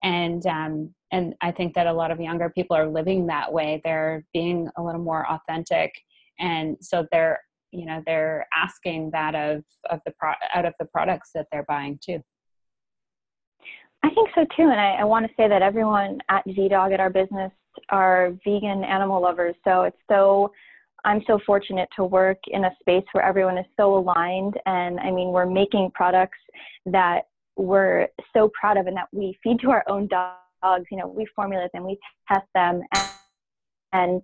and 0.04 0.46
um, 0.46 0.94
and 1.12 1.34
I 1.42 1.52
think 1.52 1.74
that 1.76 1.88
a 1.88 1.94
lot 1.94 2.12
of 2.12 2.20
younger 2.20 2.50
people 2.50 2.76
are 2.76 2.88
living 2.88 3.28
that 3.28 3.52
way. 3.52 3.82
They're 3.84 4.26
being 4.34 4.70
a 4.78 4.84
little 4.84 5.02
more 5.02 5.26
authentic, 5.30 5.92
and 6.40 6.78
so 6.82 7.06
they're 7.12 7.40
you 7.72 7.86
know 7.86 8.02
they're 8.06 8.48
asking 8.56 9.12
that 9.12 9.36
of 9.36 9.64
of 9.90 10.00
the 10.06 10.14
pro- 10.20 10.34
out 10.54 10.66
of 10.66 10.74
the 10.80 10.86
products 10.86 11.32
that 11.36 11.48
they're 11.52 11.66
buying 11.68 12.00
too. 12.04 12.22
I 14.04 14.10
think 14.10 14.30
so 14.36 14.46
too, 14.56 14.70
and 14.70 14.80
I, 14.80 14.98
I 15.00 15.04
want 15.04 15.26
to 15.26 15.34
say 15.36 15.48
that 15.48 15.62
everyone 15.62 16.20
at 16.30 16.46
VDog 16.48 16.94
at 16.94 17.00
our 17.00 17.10
business 17.10 17.52
are 17.90 18.34
vegan 18.46 18.84
animal 18.84 19.22
lovers. 19.22 19.56
So 19.64 19.84
it's 19.84 19.98
so 20.10 20.52
I'm 21.04 21.22
so 21.28 21.40
fortunate 21.46 21.90
to 21.96 22.04
work 22.04 22.38
in 22.48 22.66
a 22.66 22.72
space 22.80 23.06
where 23.12 23.24
everyone 23.24 23.58
is 23.58 23.66
so 23.78 23.96
aligned, 23.96 24.60
and 24.66 25.00
I 25.00 25.12
mean 25.12 25.30
we're 25.30 25.46
making 25.46 25.92
products 25.94 26.40
that 26.86 27.24
we're 27.56 28.08
so 28.36 28.52
proud 28.60 28.78
of 28.78 28.88
and 28.88 28.98
that 28.98 29.08
we 29.12 29.38
feed 29.44 29.60
to 29.62 29.72
our 29.72 29.84
own 29.88 30.08
dogs. 30.08 30.86
You 30.92 30.98
know, 30.98 31.08
we 31.08 31.28
formulate 31.36 31.72
them, 31.74 31.86
we 31.86 31.98
test 32.32 32.48
them, 32.54 32.82
and, 32.94 33.10
and 33.94 34.22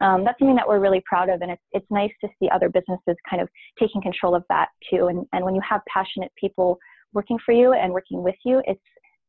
um, 0.00 0.24
that's 0.24 0.38
something 0.38 0.56
that 0.56 0.66
we're 0.66 0.80
really 0.80 1.02
proud 1.06 1.28
of. 1.28 1.40
And 1.40 1.50
it's, 1.50 1.62
it's 1.72 1.86
nice 1.90 2.10
to 2.22 2.28
see 2.38 2.48
other 2.52 2.68
businesses 2.68 3.16
kind 3.28 3.40
of 3.40 3.48
taking 3.78 4.02
control 4.02 4.34
of 4.34 4.44
that 4.48 4.68
too. 4.90 5.06
And, 5.06 5.24
and 5.32 5.44
when 5.44 5.54
you 5.54 5.62
have 5.68 5.80
passionate 5.86 6.32
people 6.38 6.78
working 7.12 7.38
for 7.46 7.52
you 7.52 7.72
and 7.72 7.92
working 7.92 8.22
with 8.22 8.34
you, 8.44 8.60
it's 8.66 8.80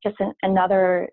just 0.04 0.16
an, 0.20 0.34
another 0.42 1.10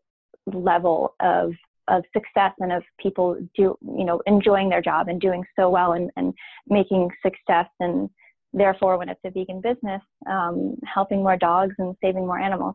level 0.46 1.14
of 1.20 1.52
of 1.88 2.04
success 2.12 2.52
and 2.60 2.72
of 2.72 2.82
people 3.00 3.36
do 3.56 3.76
you 3.82 4.04
know 4.04 4.20
enjoying 4.26 4.68
their 4.68 4.80
job 4.80 5.08
and 5.08 5.20
doing 5.20 5.44
so 5.58 5.68
well 5.68 5.92
and, 5.92 6.10
and 6.16 6.32
making 6.68 7.08
success 7.24 7.66
and 7.80 8.08
therefore 8.52 8.98
when 8.98 9.08
it's 9.08 9.20
a 9.24 9.30
vegan 9.30 9.60
business 9.60 10.02
um, 10.28 10.76
helping 10.84 11.22
more 11.22 11.36
dogs 11.36 11.74
and 11.78 11.96
saving 12.02 12.26
more 12.26 12.38
animals. 12.38 12.74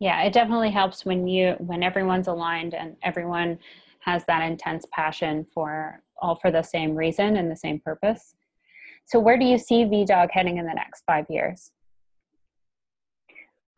Yeah 0.00 0.22
it 0.22 0.32
definitely 0.32 0.70
helps 0.70 1.04
when 1.04 1.26
you 1.26 1.54
when 1.58 1.82
everyone's 1.82 2.28
aligned 2.28 2.74
and 2.74 2.96
everyone 3.02 3.58
has 4.00 4.24
that 4.26 4.42
intense 4.42 4.86
passion 4.92 5.46
for 5.52 6.02
all 6.20 6.36
for 6.36 6.50
the 6.50 6.62
same 6.62 6.94
reason 6.94 7.36
and 7.36 7.50
the 7.50 7.56
same 7.56 7.80
purpose. 7.80 8.34
So 9.04 9.18
where 9.18 9.38
do 9.38 9.44
you 9.44 9.58
see 9.58 9.84
VDog 9.84 10.28
heading 10.30 10.58
in 10.58 10.66
the 10.66 10.74
next 10.74 11.02
five 11.06 11.26
years? 11.30 11.72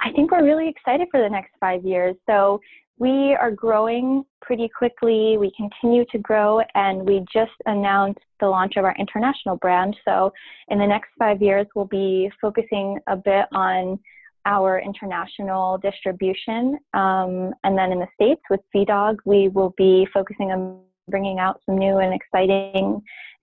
I 0.01 0.11
think 0.13 0.31
we're 0.31 0.45
really 0.45 0.69
excited 0.69 1.09
for 1.11 1.21
the 1.21 1.29
next 1.29 1.53
five 1.61 1.85
years. 1.85 2.17
So 2.29 2.61
we 3.01 3.35
are 3.35 3.51
growing 3.51 4.25
pretty 4.43 4.69
quickly. 4.69 5.39
We 5.39 5.51
continue 5.57 6.05
to 6.13 6.19
grow, 6.19 6.61
and 6.75 7.03
we 7.03 7.25
just 7.33 7.53
announced 7.65 8.21
the 8.41 8.47
launch 8.47 8.77
of 8.77 8.85
our 8.85 8.95
international 8.99 9.57
brand. 9.57 9.97
So, 10.07 10.31
in 10.69 10.79
the 10.79 10.87
next 10.87 11.09
five 11.19 11.41
years, 11.41 11.67
we'll 11.75 11.87
be 11.87 12.31
focusing 12.41 12.99
a 13.09 13.17
bit 13.17 13.47
on 13.53 13.99
our 14.45 14.81
international 14.81 15.79
distribution. 15.79 16.79
Um, 16.93 17.55
and 17.65 17.77
then 17.77 17.91
in 17.91 18.01
the 18.01 18.07
States 18.15 18.43
with 18.51 18.61
VDog, 18.75 19.17
we 19.25 19.49
will 19.49 19.75
be 19.79 20.07
focusing 20.13 20.53
on 20.53 20.81
bringing 21.09 21.39
out 21.39 21.61
some 21.65 21.79
new 21.79 21.99
and 21.99 22.13
exciting 22.13 23.01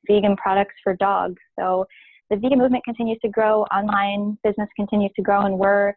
vegan 0.08 0.36
products 0.38 0.76
for 0.84 0.96
dogs. 0.96 1.41
So 1.60 1.86
the 2.30 2.36
vegan 2.36 2.60
movement 2.60 2.84
continues 2.84 3.17
to 3.24 3.30
grow, 3.30 3.63
online 3.63 4.38
business 4.43 4.70
continues 4.76 5.12
to 5.15 5.24
grow, 5.24 5.41
and 5.41 5.58
we're 5.58 5.93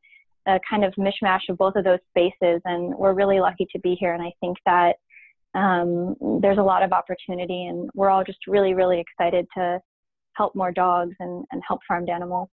a 0.47 0.59
kind 0.69 0.85
of 0.85 0.95
mishmash 0.95 1.49
of 1.49 1.59
both 1.59 1.77
of 1.77 1.85
those 1.85 1.99
spaces. 2.09 2.61
And 2.65 2.95
we're 2.95 3.15
really 3.15 3.41
lucky 3.41 3.67
to 3.73 3.79
be 3.81 3.95
here. 3.95 4.15
And 4.15 4.23
I 4.23 4.33
think 4.41 4.57
that 4.67 4.97
um, 5.55 6.15
there's 6.41 6.59
a 6.59 6.63
lot 6.63 6.83
of 6.83 6.93
opportunity, 6.93 7.67
and 7.67 7.91
we're 7.95 8.11
all 8.11 8.25
just 8.25 8.39
really, 8.47 8.75
really 8.75 9.01
excited 9.01 9.47
to 9.57 9.81
help 10.35 10.55
more 10.55 10.73
dogs 10.73 11.17
and, 11.19 11.45
and 11.51 11.63
help 11.67 11.81
farmed 11.89 12.09
animals. 12.09 12.49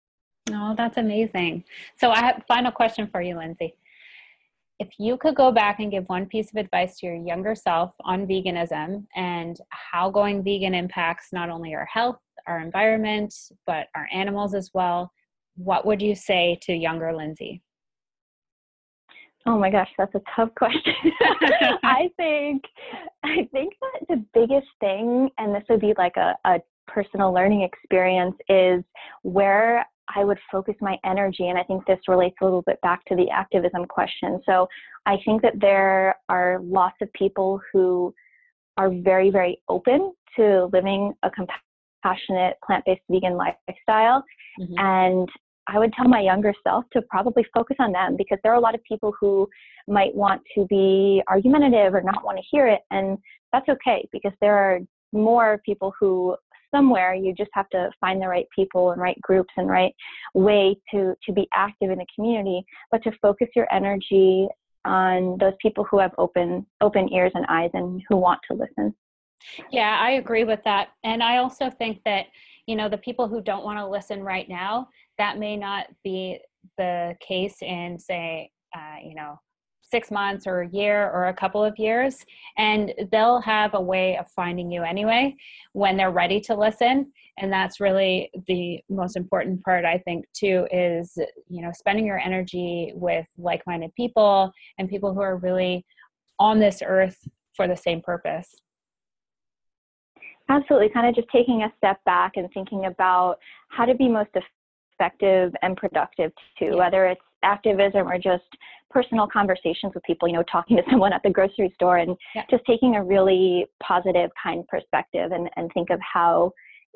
Oh, 0.50 0.74
that's 0.76 0.98
amazing. 0.98 1.64
So, 1.98 2.10
I 2.10 2.20
have 2.20 2.44
final 2.46 2.70
question 2.70 3.08
for 3.10 3.20
you, 3.20 3.36
Lindsay. 3.36 3.74
If 4.78 4.88
you 4.98 5.16
could 5.16 5.34
go 5.34 5.50
back 5.50 5.80
and 5.80 5.90
give 5.90 6.04
one 6.06 6.26
piece 6.26 6.50
of 6.50 6.56
advice 6.56 6.98
to 6.98 7.06
your 7.06 7.14
younger 7.14 7.54
self 7.54 7.92
on 8.04 8.26
veganism 8.26 9.06
and 9.16 9.56
how 9.70 10.10
going 10.10 10.42
vegan 10.42 10.74
impacts 10.74 11.28
not 11.32 11.48
only 11.48 11.74
our 11.74 11.86
health, 11.86 12.18
our 12.46 12.60
environment, 12.60 13.34
but 13.66 13.86
our 13.94 14.08
animals 14.12 14.54
as 14.54 14.70
well, 14.74 15.12
what 15.56 15.86
would 15.86 16.02
you 16.02 16.14
say 16.14 16.58
to 16.62 16.74
younger 16.74 17.14
Lindsay? 17.14 17.62
Oh 19.46 19.58
my 19.58 19.70
gosh, 19.70 19.90
that's 19.98 20.14
a 20.14 20.22
tough 20.34 20.50
question. 20.56 20.94
I 21.82 22.08
think 22.16 22.62
I 23.22 23.48
think 23.52 23.74
that 23.80 24.08
the 24.08 24.24
biggest 24.32 24.68
thing, 24.80 25.28
and 25.38 25.54
this 25.54 25.64
would 25.68 25.80
be 25.80 25.92
like 25.98 26.16
a, 26.16 26.34
a 26.46 26.60
personal 26.86 27.32
learning 27.32 27.62
experience, 27.62 28.36
is 28.48 28.82
where 29.22 29.86
I 30.14 30.24
would 30.24 30.38
focus 30.50 30.74
my 30.80 30.96
energy. 31.04 31.48
And 31.48 31.58
I 31.58 31.62
think 31.62 31.84
this 31.86 31.98
relates 32.08 32.36
a 32.40 32.44
little 32.44 32.62
bit 32.62 32.80
back 32.82 33.04
to 33.06 33.16
the 33.16 33.30
activism 33.30 33.86
question. 33.86 34.40
So 34.46 34.66
I 35.06 35.16
think 35.24 35.42
that 35.42 35.60
there 35.60 36.16
are 36.28 36.60
lots 36.62 36.96
of 37.02 37.12
people 37.12 37.60
who 37.72 38.14
are 38.76 38.90
very, 38.90 39.30
very 39.30 39.60
open 39.68 40.12
to 40.36 40.68
living 40.72 41.12
a 41.22 41.30
compassionate, 41.30 42.56
plant 42.66 42.84
based 42.84 43.02
vegan 43.10 43.36
lifestyle. 43.36 44.24
Mm-hmm. 44.60 44.74
And 44.78 45.28
I 45.66 45.78
would 45.78 45.92
tell 45.92 46.08
my 46.08 46.20
younger 46.20 46.52
self 46.62 46.84
to 46.92 47.02
probably 47.02 47.44
focus 47.54 47.76
on 47.80 47.92
them 47.92 48.16
because 48.16 48.38
there 48.42 48.52
are 48.52 48.56
a 48.56 48.60
lot 48.60 48.74
of 48.74 48.82
people 48.84 49.14
who 49.18 49.48
might 49.88 50.14
want 50.14 50.42
to 50.54 50.66
be 50.66 51.22
argumentative 51.28 51.94
or 51.94 52.02
not 52.02 52.24
want 52.24 52.38
to 52.38 52.44
hear 52.50 52.66
it. 52.66 52.80
And 52.90 53.18
that's 53.52 53.68
okay 53.68 54.08
because 54.12 54.32
there 54.40 54.56
are 54.56 54.80
more 55.12 55.60
people 55.64 55.94
who 55.98 56.36
somewhere 56.74 57.14
you 57.14 57.32
just 57.32 57.50
have 57.54 57.68
to 57.70 57.88
find 58.00 58.20
the 58.20 58.26
right 58.26 58.46
people 58.54 58.90
and 58.90 59.00
right 59.00 59.20
groups 59.22 59.52
and 59.56 59.68
right 59.68 59.94
way 60.34 60.76
to 60.90 61.14
to 61.24 61.32
be 61.32 61.46
active 61.54 61.90
in 61.90 61.98
the 61.98 62.06
community 62.14 62.64
but 62.90 63.02
to 63.02 63.12
focus 63.22 63.46
your 63.54 63.72
energy 63.72 64.48
on 64.84 65.38
those 65.38 65.52
people 65.62 65.84
who 65.88 65.98
have 65.98 66.10
open 66.18 66.66
open 66.80 67.08
ears 67.12 67.30
and 67.34 67.46
eyes 67.48 67.70
and 67.74 68.02
who 68.08 68.16
want 68.16 68.40
to 68.50 68.56
listen 68.56 68.92
yeah 69.70 69.98
i 70.00 70.12
agree 70.12 70.42
with 70.42 70.60
that 70.64 70.88
and 71.04 71.22
i 71.22 71.36
also 71.36 71.70
think 71.70 72.00
that 72.04 72.26
you 72.66 72.74
know 72.74 72.88
the 72.88 72.98
people 72.98 73.28
who 73.28 73.40
don't 73.40 73.64
want 73.64 73.78
to 73.78 73.86
listen 73.86 74.22
right 74.22 74.48
now 74.48 74.88
that 75.18 75.38
may 75.38 75.56
not 75.56 75.86
be 76.02 76.38
the 76.78 77.14
case 77.20 77.56
in 77.62 77.98
say 77.98 78.50
uh, 78.76 78.96
you 79.02 79.14
know 79.14 79.38
six 79.82 80.10
months 80.10 80.46
or 80.46 80.62
a 80.62 80.68
year 80.70 81.10
or 81.10 81.28
a 81.28 81.34
couple 81.34 81.62
of 81.62 81.78
years 81.78 82.24
and 82.56 82.92
they'll 83.12 83.40
have 83.40 83.74
a 83.74 83.80
way 83.80 84.16
of 84.16 84.28
finding 84.30 84.70
you 84.70 84.82
anyway 84.82 85.34
when 85.72 85.96
they're 85.96 86.10
ready 86.10 86.40
to 86.40 86.54
listen 86.54 87.12
and 87.38 87.52
that's 87.52 87.80
really 87.80 88.30
the 88.48 88.80
most 88.88 89.14
important 89.16 89.62
part 89.62 89.84
i 89.84 89.98
think 89.98 90.24
too 90.32 90.66
is 90.72 91.16
you 91.48 91.62
know 91.62 91.70
spending 91.72 92.06
your 92.06 92.18
energy 92.18 92.92
with 92.96 93.26
like-minded 93.38 93.94
people 93.94 94.50
and 94.78 94.88
people 94.88 95.14
who 95.14 95.20
are 95.20 95.36
really 95.36 95.84
on 96.38 96.58
this 96.58 96.82
earth 96.84 97.18
for 97.54 97.68
the 97.68 97.76
same 97.76 98.00
purpose. 98.00 98.54
Absolutely 100.48 100.90
kind 100.90 101.06
of 101.06 101.14
just 101.14 101.28
taking 101.32 101.62
a 101.62 101.72
step 101.78 101.98
back 102.04 102.32
and 102.36 102.48
thinking 102.52 102.86
about 102.86 103.38
how 103.70 103.84
to 103.84 103.94
be 103.94 104.08
most 104.08 104.30
effective 104.98 105.52
and 105.62 105.76
productive 105.76 106.32
too 106.58 106.66
yeah. 106.66 106.74
whether 106.74 107.06
it's 107.06 107.20
activism 107.44 108.08
or 108.08 108.18
just 108.18 108.44
personal 108.90 109.26
conversations 109.26 109.92
with 109.94 110.02
people, 110.04 110.26
you 110.26 110.34
know, 110.34 110.42
talking 110.50 110.76
to 110.76 110.82
someone 110.90 111.12
at 111.12 111.22
the 111.22 111.30
grocery 111.30 111.70
store 111.74 111.98
and 111.98 112.16
yeah. 112.34 112.44
just 112.50 112.64
taking 112.66 112.96
a 112.96 113.04
really 113.04 113.66
positive, 113.82 114.30
kind 114.42 114.66
perspective 114.68 115.32
and, 115.32 115.48
and 115.56 115.70
think 115.74 115.90
of 115.90 116.00
how 116.00 116.50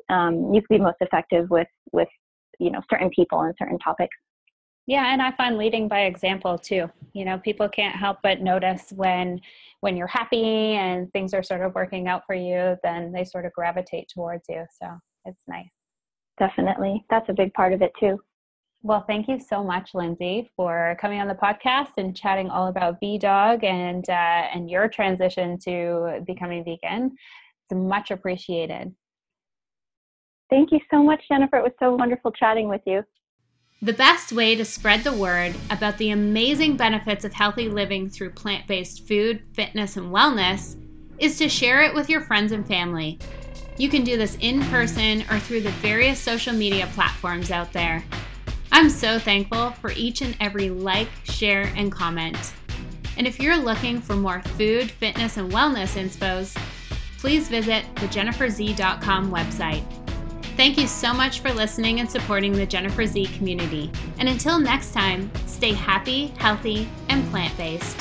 um, 0.09 0.53
you 0.53 0.61
can 0.61 0.77
be 0.77 0.83
most 0.83 0.97
effective 1.01 1.49
with, 1.49 1.67
with, 1.91 2.07
you 2.59 2.71
know, 2.71 2.81
certain 2.89 3.09
people 3.15 3.41
and 3.41 3.53
certain 3.57 3.77
topics. 3.79 4.15
Yeah, 4.87 5.13
and 5.13 5.21
I 5.21 5.31
find 5.33 5.55
leading 5.55 5.87
by 5.87 6.05
example 6.05 6.57
too. 6.57 6.89
You 7.13 7.23
know, 7.23 7.37
people 7.37 7.69
can't 7.69 7.95
help 7.95 8.17
but 8.23 8.41
notice 8.41 8.91
when 8.95 9.39
when 9.81 9.95
you're 9.95 10.07
happy 10.07 10.43
and 10.43 11.11
things 11.13 11.33
are 11.33 11.43
sort 11.43 11.61
of 11.61 11.75
working 11.75 12.07
out 12.07 12.23
for 12.25 12.33
you, 12.33 12.75
then 12.83 13.11
they 13.11 13.23
sort 13.23 13.45
of 13.45 13.53
gravitate 13.53 14.09
towards 14.11 14.45
you. 14.49 14.65
So 14.81 14.87
it's 15.25 15.43
nice. 15.47 15.69
Definitely. 16.39 17.05
That's 17.09 17.29
a 17.29 17.33
big 17.33 17.53
part 17.53 17.73
of 17.73 17.81
it 17.81 17.91
too. 17.99 18.19
Well, 18.81 19.03
thank 19.07 19.27
you 19.27 19.39
so 19.39 19.61
much, 19.61 19.89
Lindsay, 19.93 20.49
for 20.55 20.97
coming 21.01 21.19
on 21.19 21.27
the 21.27 21.33
podcast 21.33 21.89
and 21.97 22.15
chatting 22.15 22.49
all 22.49 22.67
about 22.67 23.01
VDog 23.01 23.65
and 23.65 24.09
uh, 24.09 24.47
and 24.53 24.69
your 24.69 24.87
transition 24.87 25.59
to 25.65 26.23
becoming 26.25 26.63
vegan. 26.63 27.11
It's 27.69 27.77
much 27.77 28.11
appreciated. 28.11 28.95
Thank 30.49 30.71
you 30.71 30.79
so 30.89 31.03
much, 31.03 31.21
Jennifer. 31.27 31.57
It 31.57 31.63
was 31.63 31.73
so 31.77 31.93
wonderful 31.95 32.31
chatting 32.31 32.69
with 32.69 32.81
you. 32.85 33.03
The 33.81 33.93
best 33.93 34.31
way 34.31 34.55
to 34.55 34.65
spread 34.65 35.03
the 35.03 35.13
word 35.13 35.55
about 35.69 35.97
the 35.97 36.11
amazing 36.11 36.77
benefits 36.77 37.23
of 37.23 37.33
healthy 37.33 37.69
living 37.69 38.09
through 38.09 38.31
plant 38.31 38.65
based 38.65 39.07
food, 39.07 39.43
fitness, 39.53 39.97
and 39.97 40.11
wellness 40.11 40.75
is 41.17 41.37
to 41.37 41.49
share 41.49 41.81
it 41.81 41.93
with 41.93 42.09
your 42.09 42.21
friends 42.21 42.53
and 42.53 42.65
family. 42.65 43.19
You 43.79 43.87
can 43.87 44.03
do 44.03 44.17
this 44.17 44.37
in 44.41 44.61
person 44.65 45.23
or 45.31 45.39
through 45.39 45.61
the 45.61 45.71
various 45.71 46.19
social 46.19 46.53
media 46.53 46.85
platforms 46.93 47.49
out 47.49 47.71
there. 47.71 48.03
I'm 48.73 48.89
so 48.89 49.17
thankful 49.17 49.71
for 49.71 49.91
each 49.91 50.21
and 50.21 50.35
every 50.41 50.69
like, 50.69 51.07
share, 51.23 51.71
and 51.77 51.89
comment. 51.89 52.53
And 53.17 53.25
if 53.25 53.39
you're 53.39 53.57
looking 53.57 54.01
for 54.01 54.17
more 54.17 54.41
food, 54.41 54.91
fitness, 54.91 55.37
and 55.37 55.49
wellness 55.49 55.97
inspos, 55.97 56.61
please 57.19 57.47
visit 57.47 57.85
the 57.95 58.07
jenniferzee.com 58.07 59.31
website. 59.31 59.85
Thank 60.57 60.77
you 60.77 60.85
so 60.85 61.13
much 61.13 61.39
for 61.39 61.53
listening 61.53 62.01
and 62.01 62.11
supporting 62.11 62.51
the 62.51 62.65
Jennifer 62.65 63.05
Z 63.05 63.27
community. 63.37 63.89
And 64.17 64.27
until 64.27 64.59
next 64.59 64.91
time, 64.91 65.31
stay 65.45 65.71
happy, 65.71 66.27
healthy, 66.37 66.89
and 67.07 67.25
plant 67.31 67.55
based. 67.55 67.97